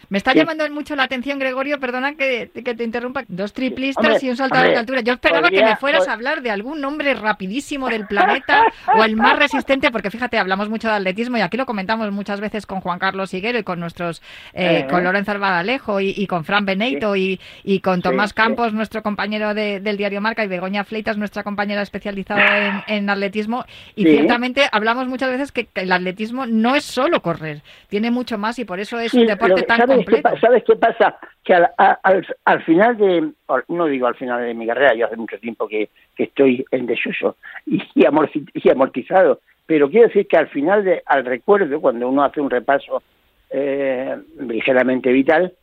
[0.09, 3.23] Me está llamando mucho la atención, Gregorio, perdona que, que te interrumpa.
[3.27, 5.01] Dos triplistas Hombre, y un saltador hombre, de altura.
[5.01, 8.65] Yo esperaba que me fueras a hablar de algún nombre rapidísimo del planeta
[8.97, 12.41] o el más resistente, porque fíjate, hablamos mucho de atletismo y aquí lo comentamos muchas
[12.41, 14.21] veces con Juan Carlos Higuero y con nuestros,
[14.53, 18.35] eh, Eh, con Lorenzo Albadalejo y, y con Fran Beneito y, y con Tomás sí.
[18.35, 23.09] Campos, nuestro compañero de- del diario Marca, y Begoña Fleitas, nuestra compañera especializada en, en
[23.09, 23.65] atletismo.
[23.95, 24.11] Y Sí.
[24.11, 28.57] ciertamente hablamos muchas veces que, que el atletismo no es solo correr, tiene mucho más
[28.59, 30.29] y por eso es Sí, un deporte tan ¿sabes completo.
[30.33, 31.17] Qué, ¿Sabes qué pasa?
[31.43, 33.31] Que al, al, al final de,
[33.67, 36.85] no digo al final de mi carrera, yo hace mucho tiempo que, que estoy en
[36.85, 37.35] desuso
[37.65, 42.07] y, y, amorti- y amortizado, pero quiero decir que al final, de, al recuerdo, cuando
[42.07, 43.01] uno hace un repaso
[43.49, 45.53] eh, ligeramente vital,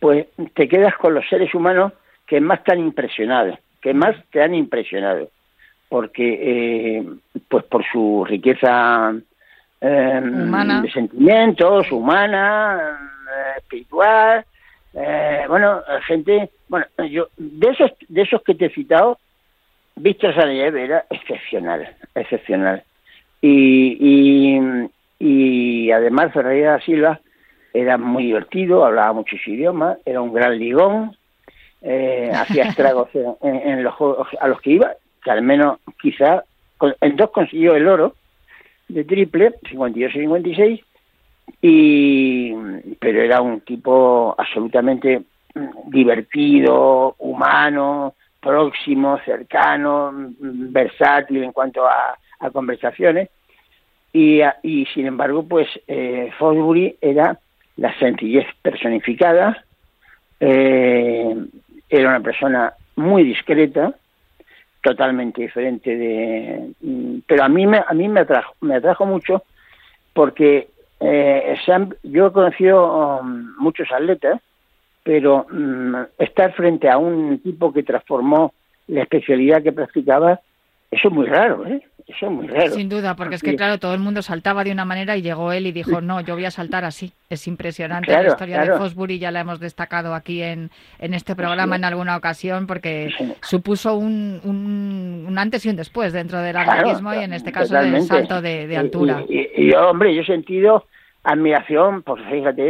[0.00, 1.92] pues te quedas con los seres humanos
[2.26, 5.30] que más te han impresionado, que más te han impresionado,
[5.88, 7.04] porque eh,
[7.48, 9.14] pues por su riqueza
[9.80, 10.82] eh, Humana.
[10.82, 12.98] de sentimientos, humana,
[13.30, 14.44] eh, espiritual,
[14.94, 19.18] eh, bueno, gente, bueno, yo de esos de esos que te he citado,
[19.96, 22.82] Víctor Sarajev era excepcional, excepcional.
[23.40, 24.88] Y, y,
[25.20, 27.20] y además Ferreira Silva
[27.72, 31.16] era muy divertido, hablaba muchos idiomas, era un gran ligón,
[31.82, 34.92] eh, hacía estragos en, en- en los juegos a los que iba,
[35.22, 36.44] que al menos quizá
[37.00, 38.14] en dos consiguió el oro
[38.88, 40.80] de triple, 52 y 56,
[41.62, 42.52] y
[43.00, 45.22] pero era un tipo absolutamente
[45.54, 52.16] mm, divertido, humano, próximo, cercano, mm, versátil en cuanto a,
[52.52, 53.28] conversaciones.
[54.12, 57.38] Y, a- y sin embargo pues eh, Fosbury era
[57.76, 59.64] la sencillez personificada
[60.40, 61.36] eh,
[61.88, 63.94] era una persona muy discreta
[64.82, 69.42] totalmente diferente de mm, pero a mí me a mí me atrajo me atrajo mucho
[70.12, 70.68] porque
[71.00, 71.56] eh,
[72.02, 74.40] yo he conocido um, muchos atletas
[75.02, 78.52] pero mm, estar frente a un tipo que transformó
[78.86, 80.40] la especialidad que practicaba
[80.90, 81.82] eso es muy raro ¿eh?
[82.08, 84.72] Eso es muy raro Sin duda, porque es que claro, todo el mundo saltaba de
[84.72, 87.12] una manera y llegó él y dijo, no, yo voy a saltar así.
[87.28, 88.72] Es impresionante Claro, la historia de.
[88.78, 93.34] Fosbury, ya la hemos destacado aquí en, en este programa en alguna ocasión, porque Sí.
[93.42, 97.52] supuso un, un, un antes y un después dentro del Claro, atletismo y en este
[97.52, 99.22] caso del salto de, altura.
[99.28, 100.86] Y, y- y yo, hombre, yo he sentido
[101.24, 102.62] admiración, por fíjate,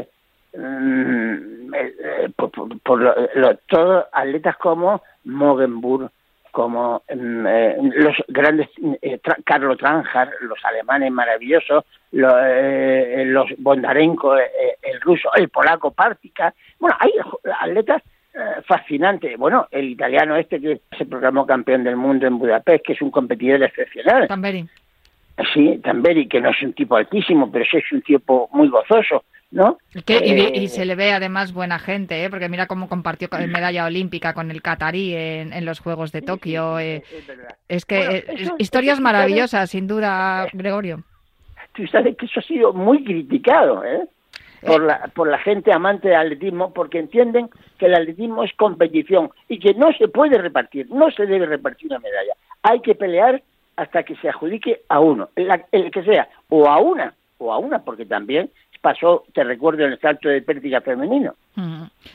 [0.00, 0.08] eh,
[0.56, 6.10] mm, eh, eh, por, por- por lo- lo- todos atletas como Mogenburg,
[6.58, 8.68] como mm, eh, los grandes,
[9.00, 15.30] eh, Tra- Carlo Tranjar, los alemanes maravillosos, lo- eh, los Bondarenko, eh, eh, el ruso,
[15.36, 16.52] el polaco Partica.
[16.80, 17.12] Bueno, hay
[17.60, 18.02] atletas
[18.34, 19.38] eh, fascinantes.
[19.38, 23.12] Bueno, el italiano este que se proclamó campeón del mundo en Budapest, que es un
[23.12, 24.26] competidor excepcional.
[24.26, 24.66] Tamberi.
[25.54, 29.22] Sí, Tamberi, que no es un tipo altísimo, pero sí es un tipo muy gozoso,
[29.50, 29.78] ¿no?
[30.04, 32.30] Que- y, Eh, y se le ve además buena gente, ¿eh?
[32.30, 36.78] porque mira cómo compartió medalla olímpica con el catarí en, en los Juegos de Tokio.
[36.78, 37.02] eh.
[37.68, 41.02] es que Bueno, eh, eso- historias maravillosas, sin duda, Gregorio.
[41.74, 44.00] Tú sabes que eso ha sido muy criticado, ¿eh?
[44.66, 49.30] Por la, por la gente amante del atletismo, porque entienden que el atletismo es competición
[49.48, 52.32] y que no se puede repartir, no se debe repartir una medalla.
[52.64, 53.40] Hay que pelear
[53.76, 57.58] hasta que se adjudique a uno, la- el que sea, o a una, o a
[57.58, 61.34] una, porque también pasó, te recuerdo, en el salto de pértiga femenino.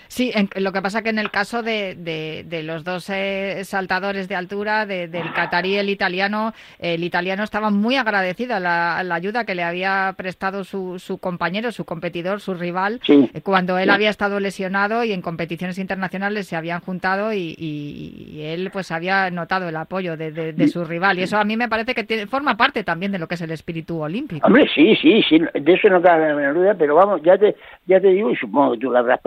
[0.08, 3.62] Sí, en- lo que pasa que en el caso de, de- de los dos eh,
[3.66, 8.60] saltadores de altura, de- del catarí y el italiano, el italiano estaba muy agradecido a
[8.60, 13.00] la, a la ayuda que le había prestado su, su compañero, su competidor, su rival,
[13.04, 13.30] Sí.
[13.34, 13.96] eh, cuando él Sí.
[13.96, 18.92] había estado lesionado y en competiciones internacionales se habían juntado y, y- y él pues
[18.92, 21.20] había notado el apoyo de, de- de su rival.
[21.20, 23.42] Y eso a mí me parece que tiene- forma parte también de lo que es
[23.42, 24.46] el espíritu olímpico.
[24.48, 27.56] Hombre, sí, sí, sí, de eso no cabe la menor duda, pero vamos, ya te,
[27.86, 29.20] ya te digo, y supongo que tú lo habrás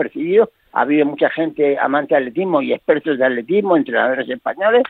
[0.73, 4.83] ha habido mucha gente amante de atletismo y expertos de atletismo, entrenadores españoles,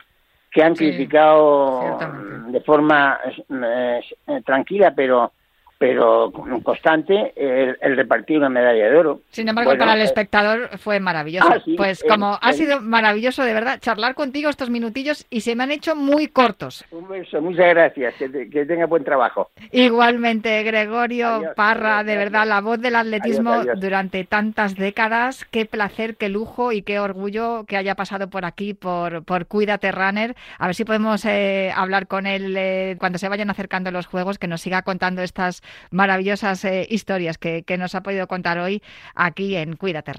[0.50, 2.52] que han Sí, criticado ciertamente.
[2.52, 5.32] de forma eh, eh, tranquila, pero
[5.78, 9.20] pero con constante el, el repartir una medalla de oro.
[9.30, 11.48] Sin embargo, Bueno, para el eh, espectador fue maravilloso.
[11.48, 12.54] Ah, sí, pues eh, como ha eh.
[12.54, 16.84] sido maravilloso, de verdad, charlar contigo estos minutillos y se me han hecho muy cortos.
[16.90, 19.50] Un beso, muchas gracias, que, te- que tenga buen trabajo.
[19.70, 25.44] Igualmente, Gregorio Adiós, Parra, adiós, de verdad, la voz del atletismo Adiós, durante tantas décadas.
[25.44, 29.92] Qué placer, qué lujo y qué orgullo que haya pasado por aquí, por, por Cuídate
[29.92, 30.34] Runner.
[30.58, 34.38] A ver si podemos eh, hablar con él eh, cuando se vayan acercando los juegos,
[34.38, 38.82] que nos siga contando estas maravillosas eh, historias que, nos ha podido contar hoy
[39.14, 40.12] aquí en Cuídate.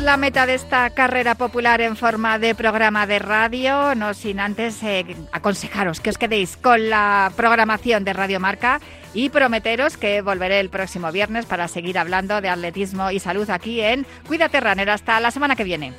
[0.00, 4.82] La meta de esta carrera popular en forma de programa de radio, no sin antes
[4.82, 8.80] eh, aconsejaros que os quedéis con la programación de Radio Marca
[9.14, 13.80] y prometeros que volveré el próximo viernes para seguir hablando de atletismo y salud aquí
[13.80, 14.90] en Cuídate Runner.
[14.90, 15.94] Hasta la semana que viene.